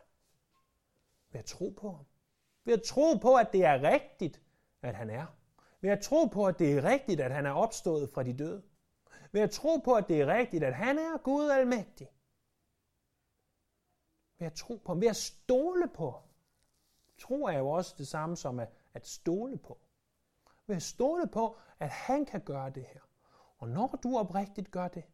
Ved 1.33 1.39
at 1.39 1.45
tro 1.45 1.75
på 1.77 1.91
ham. 1.93 2.07
Ved 2.65 2.75
at 2.75 2.83
tro 2.83 3.15
på, 3.15 3.35
at 3.35 3.53
det 3.53 3.65
er 3.65 3.83
rigtigt, 3.83 4.43
at 4.83 4.95
han 4.95 5.11
er. 5.11 5.27
Ved 5.81 5.91
at 5.91 6.01
tro 6.01 6.27
på, 6.27 6.47
at 6.47 6.59
det 6.59 6.79
er 6.79 6.85
rigtigt, 6.85 7.21
at 7.21 7.33
han 7.33 7.47
er 7.47 7.51
opstået 7.51 8.11
fra 8.11 8.23
de 8.23 8.33
døde. 8.33 8.63
Ved 9.33 9.41
at 9.41 9.51
tro 9.51 9.77
på, 9.77 9.95
at 9.95 10.09
det 10.09 10.21
er 10.21 10.27
rigtigt, 10.27 10.65
at 10.65 10.75
han 10.75 10.99
er 10.99 11.19
Gud 11.19 11.51
almægtig. 11.51 12.09
Ved 14.39 14.47
at 14.47 14.53
tro 14.53 14.77
på 14.77 14.93
ham. 14.93 15.01
Ved 15.01 15.09
at 15.09 15.17
stole 15.17 15.89
på 15.89 16.11
ham. 16.11 16.23
Tro 17.19 17.45
er 17.45 17.59
jo 17.59 17.69
også 17.69 17.95
det 17.99 18.09
samme 18.09 18.37
som 18.37 18.61
at, 18.61 18.69
at 18.95 19.07
stole 19.07 19.59
på. 19.59 19.79
Ved 20.67 20.77
at 20.77 20.83
stole 20.83 21.27
på, 21.27 21.57
at 21.79 21.89
han 21.89 22.27
kan 22.27 22.41
gøre 22.41 22.71
det 22.71 22.85
her. 22.85 23.01
Og 23.59 23.69
når 23.69 23.87
du 23.87 24.19
oprigtigt 24.19 24.71
gør 24.71 24.89
det, 24.89 25.05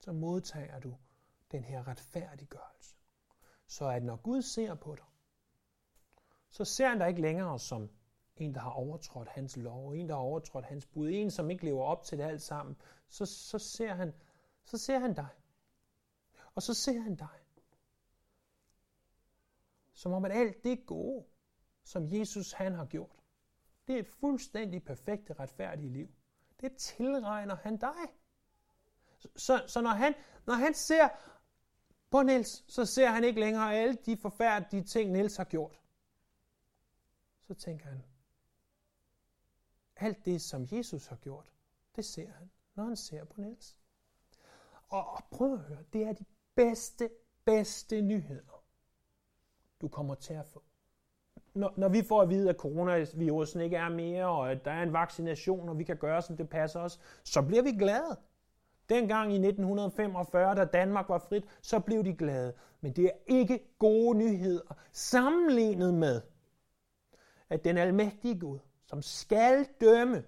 så 0.00 0.12
modtager 0.12 0.80
du 0.80 0.96
den 1.52 1.64
her 1.64 1.88
retfærdiggørelse. 1.88 2.96
Så 3.66 3.88
at 3.88 4.02
når 4.02 4.16
Gud 4.16 4.42
ser 4.42 4.74
på 4.74 4.94
dig, 4.94 5.04
så 6.50 6.64
ser 6.64 6.88
han 6.88 6.98
dig 6.98 7.08
ikke 7.08 7.20
længere 7.20 7.58
som 7.58 7.90
en, 8.36 8.54
der 8.54 8.60
har 8.60 8.70
overtrådt 8.70 9.28
hans 9.28 9.56
lov, 9.56 9.90
en, 9.90 10.08
der 10.08 10.14
har 10.14 10.22
overtrådt 10.22 10.64
hans 10.64 10.86
bud, 10.86 11.10
en, 11.10 11.30
som 11.30 11.50
ikke 11.50 11.64
lever 11.64 11.84
op 11.84 12.04
til 12.04 12.18
det 12.18 12.24
alt 12.24 12.42
sammen, 12.42 12.76
så, 13.08 13.26
så, 13.26 13.58
ser, 13.58 13.94
han, 13.94 14.14
så 14.64 14.78
ser 14.78 14.98
han 14.98 15.14
dig. 15.14 15.28
Og 16.54 16.62
så 16.62 16.74
ser 16.74 17.00
han 17.00 17.16
dig. 17.16 17.40
Som 19.92 20.12
om 20.12 20.24
at 20.24 20.32
alt 20.32 20.64
det 20.64 20.86
gode, 20.86 21.24
som 21.84 22.06
Jesus 22.08 22.52
han 22.52 22.74
har 22.74 22.84
gjort, 22.86 23.23
det 23.88 23.94
er 23.94 24.00
et 24.00 24.08
fuldstændig 24.08 24.84
perfekt 24.84 25.30
retfærdigt 25.40 25.92
liv. 25.92 26.08
Det 26.60 26.76
tilregner 26.76 27.56
han 27.56 27.76
dig. 27.76 28.08
Så, 29.36 29.64
så 29.66 29.80
når, 29.80 29.90
han, 29.90 30.14
når 30.46 30.54
han 30.54 30.74
ser 30.74 31.08
på 32.10 32.22
Niels, 32.22 32.64
så 32.72 32.84
ser 32.86 33.08
han 33.08 33.24
ikke 33.24 33.40
længere 33.40 33.74
alle 33.74 33.94
de 33.94 34.16
forfærdelige 34.16 34.84
ting, 34.84 35.12
Niels 35.12 35.36
har 35.36 35.44
gjort. 35.44 35.80
Så 37.40 37.54
tænker 37.54 37.86
han, 37.86 38.04
alt 39.96 40.24
det, 40.24 40.42
som 40.42 40.68
Jesus 40.72 41.06
har 41.06 41.16
gjort, 41.16 41.52
det 41.96 42.04
ser 42.04 42.30
han, 42.30 42.50
når 42.74 42.84
han 42.84 42.96
ser 42.96 43.24
på 43.24 43.40
Niels. 43.40 43.78
Og, 44.88 45.10
og 45.10 45.24
prøv 45.30 45.52
at 45.52 45.60
høre, 45.60 45.84
det 45.92 46.02
er 46.02 46.12
de 46.12 46.24
bedste, 46.54 47.10
bedste 47.44 48.00
nyheder, 48.00 48.64
du 49.80 49.88
kommer 49.88 50.14
til 50.14 50.34
at 50.34 50.46
få. 50.46 50.62
Når, 51.54 51.74
når 51.76 51.88
vi 51.88 52.02
får 52.02 52.22
at 52.22 52.28
vide, 52.28 52.50
at 52.50 52.56
coronavirusen 52.56 53.60
ikke 53.60 53.76
er 53.76 53.88
mere, 53.88 54.26
og 54.26 54.50
at 54.50 54.64
der 54.64 54.70
er 54.70 54.82
en 54.82 54.92
vaccination, 54.92 55.68
og 55.68 55.78
vi 55.78 55.84
kan 55.84 55.96
gøre, 55.96 56.22
som 56.22 56.36
det 56.36 56.48
passer 56.48 56.80
os, 56.80 57.00
så 57.24 57.42
bliver 57.42 57.62
vi 57.62 57.72
glade. 57.72 58.16
Dengang 58.88 59.32
i 59.32 59.36
1945, 59.36 60.54
da 60.54 60.64
Danmark 60.64 61.08
var 61.08 61.18
frit, 61.18 61.44
så 61.62 61.80
blev 61.80 62.04
de 62.04 62.14
glade. 62.14 62.54
Men 62.80 62.92
det 62.92 63.04
er 63.04 63.10
ikke 63.26 63.76
gode 63.78 64.18
nyheder 64.18 64.76
sammenlignet 64.92 65.94
med, 65.94 66.20
at 67.50 67.64
den 67.64 67.78
almægtige 67.78 68.38
Gud, 68.38 68.58
som 68.86 69.02
skal 69.02 69.66
dømme, 69.80 70.24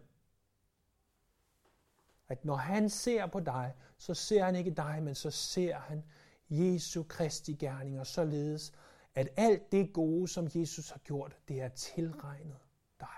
at 2.28 2.44
når 2.44 2.56
han 2.56 2.88
ser 2.88 3.26
på 3.26 3.40
dig, 3.40 3.74
så 3.98 4.14
ser 4.14 4.44
han 4.44 4.56
ikke 4.56 4.70
dig, 4.70 5.00
men 5.02 5.14
så 5.14 5.30
ser 5.30 5.74
han 5.74 6.04
Jesu 6.50 7.02
Kristi 7.02 7.52
gerninger, 7.52 8.04
således 8.04 8.72
at 9.16 9.28
alt 9.36 9.72
det 9.72 9.92
gode, 9.92 10.28
som 10.28 10.48
Jesus 10.54 10.90
har 10.90 10.98
gjort, 10.98 11.38
det 11.48 11.60
er 11.60 11.68
tilregnet 11.68 12.58
dig. 13.00 13.16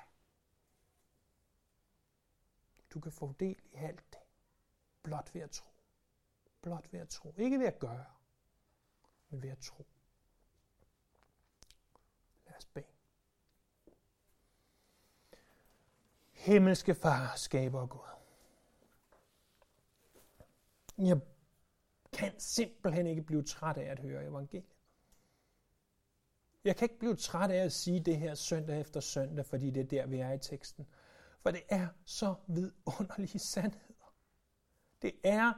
Du 2.91 3.01
kan 3.01 3.13
få 3.13 3.35
del 3.41 3.57
i 3.65 3.75
alt 3.75 4.13
det, 4.13 4.21
blot 5.03 5.35
ved 5.35 5.43
at 5.43 5.51
tro. 5.51 5.71
Blot 6.63 6.93
ved 6.93 7.01
at 7.01 7.09
tro. 7.09 7.35
Ikke 7.37 7.59
ved 7.59 7.67
at 7.67 7.79
gøre, 7.79 8.05
men 9.29 9.43
ved 9.43 9.51
at 9.51 9.59
tro. 9.59 9.87
Lad 12.47 12.57
os 12.57 12.65
bede. 12.65 12.87
Himmelske 16.33 16.95
Far, 16.95 17.37
skaber 17.37 17.87
Gud. 17.87 18.01
Jeg 20.99 21.21
kan 22.13 22.41
simpelthen 22.41 23.07
ikke 23.07 23.23
blive 23.23 23.43
træt 23.43 23.77
af 23.77 23.91
at 23.91 23.99
høre 23.99 24.25
evangeliet. 24.25 24.78
Jeg 26.65 26.77
kan 26.77 26.85
ikke 26.85 26.99
blive 26.99 27.17
træt 27.17 27.51
af 27.51 27.65
at 27.65 27.73
sige 27.73 28.01
det 28.01 28.17
her 28.17 28.35
søndag 28.35 28.81
efter 28.81 29.01
søndag, 29.01 29.47
fordi 29.47 29.71
det 29.71 29.81
er 29.81 29.87
der, 29.87 30.07
vi 30.07 30.19
er 30.19 30.33
i 30.33 30.39
teksten. 30.39 30.87
For 31.41 31.51
det 31.51 31.63
er 31.69 31.89
så 32.05 32.35
vidunderlige 32.47 33.39
sandheder. 33.39 34.15
Det 35.03 35.13
er 35.25 35.53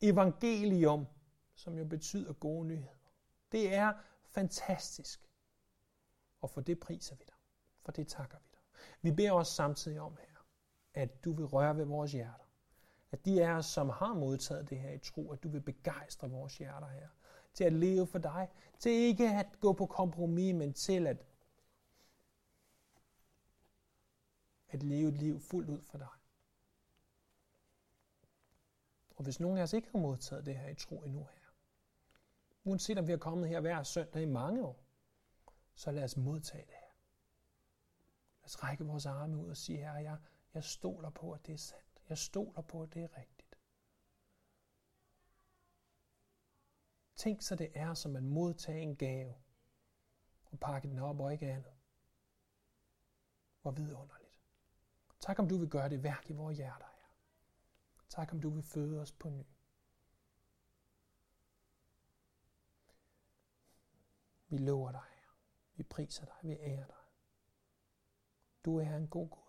evangelium, 0.00 1.06
som 1.54 1.78
jo 1.78 1.84
betyder 1.84 2.32
gode 2.32 2.66
nyheder. 2.66 3.12
Det 3.52 3.74
er 3.74 3.92
fantastisk. 4.24 5.30
Og 6.40 6.50
for 6.50 6.60
det 6.60 6.80
priser 6.80 7.16
vi 7.16 7.24
dig. 7.26 7.36
For 7.82 7.92
det 7.92 8.08
takker 8.08 8.38
vi 8.38 8.48
dig. 8.52 8.60
Vi 9.02 9.10
beder 9.10 9.32
også 9.32 9.52
samtidig 9.52 10.00
om 10.00 10.16
her, 10.20 10.46
at 10.94 11.24
du 11.24 11.32
vil 11.32 11.46
røre 11.46 11.76
ved 11.76 11.84
vores 11.84 12.12
hjerter. 12.12 12.44
At 13.10 13.24
de 13.24 13.44
af 13.44 13.50
os, 13.50 13.66
som 13.66 13.88
har 13.88 14.14
modtaget 14.14 14.70
det 14.70 14.78
her 14.78 14.90
i 14.90 14.98
tro, 14.98 15.32
at 15.32 15.42
du 15.42 15.48
vil 15.48 15.60
begejstre 15.60 16.30
vores 16.30 16.58
hjerter 16.58 16.88
her 16.88 17.08
til 17.56 17.64
at 17.64 17.72
leve 17.72 18.06
for 18.06 18.18
dig, 18.18 18.48
til 18.78 18.92
ikke 18.92 19.28
at 19.28 19.60
gå 19.60 19.72
på 19.72 19.86
kompromis, 19.86 20.54
men 20.54 20.72
til 20.72 21.06
at, 21.06 21.26
at 24.68 24.82
leve 24.82 25.08
et 25.08 25.14
liv 25.14 25.40
fuldt 25.40 25.70
ud 25.70 25.82
for 25.82 25.98
dig. 25.98 26.08
Og 29.16 29.24
hvis 29.24 29.40
nogen 29.40 29.58
af 29.58 29.62
os 29.62 29.72
ikke 29.72 29.88
har 29.92 29.98
modtaget 29.98 30.46
det 30.46 30.56
her 30.56 30.68
i 30.68 30.74
tro 30.74 31.02
endnu 31.02 31.20
her, 31.20 31.50
uanset 32.64 32.98
om 32.98 33.06
vi 33.06 33.12
har 33.12 33.18
kommet 33.18 33.48
her 33.48 33.60
hver 33.60 33.82
søndag 33.82 34.22
i 34.22 34.26
mange 34.26 34.64
år, 34.64 34.84
så 35.74 35.90
lad 35.90 36.04
os 36.04 36.16
modtage 36.16 36.66
det 36.66 36.74
her. 36.74 36.92
Lad 38.40 38.44
os 38.44 38.62
række 38.62 38.84
vores 38.84 39.06
arme 39.06 39.36
ud 39.36 39.50
og 39.50 39.56
sige, 39.56 39.78
her, 39.78 39.98
jeg, 39.98 40.16
jeg 40.54 40.64
stoler 40.64 41.10
på, 41.10 41.32
at 41.32 41.46
det 41.46 41.52
er 41.52 41.58
sandt. 41.58 42.02
Jeg 42.08 42.18
stoler 42.18 42.62
på, 42.62 42.82
at 42.82 42.94
det 42.94 43.02
er 43.02 43.18
rigtigt. 43.18 43.35
Tænk 47.16 47.42
så 47.42 47.54
det 47.54 47.70
er, 47.74 47.94
som 47.94 48.16
at 48.16 48.22
modtage 48.22 48.80
en 48.80 48.96
gave 48.96 49.34
og 50.44 50.60
pakke 50.60 50.88
den 50.88 50.98
op 50.98 51.20
og 51.20 51.32
ikke 51.32 51.52
andet. 51.52 51.72
Hvor 53.62 53.70
vidunderligt. 53.70 54.40
Tak 55.20 55.38
om 55.38 55.48
du 55.48 55.56
vil 55.56 55.68
gøre 55.68 55.88
det 55.88 56.02
værk 56.02 56.30
i 56.30 56.32
vores 56.32 56.56
hjerter 56.56 56.86
her. 56.86 57.08
Tak 58.08 58.32
om 58.32 58.40
du 58.40 58.50
vil 58.50 58.62
føde 58.62 59.00
os 59.00 59.12
på 59.12 59.28
ny. 59.28 59.44
Vi 64.48 64.58
lover 64.58 64.92
dig, 64.92 65.00
her. 65.00 65.30
Vi 65.76 65.82
priser 65.82 66.24
dig. 66.24 66.34
Vi 66.42 66.52
ærer 66.52 66.86
dig. 66.86 66.96
Du 68.64 68.78
er 68.78 68.96
en 68.96 69.08
god 69.08 69.28
Gud. 69.28 69.45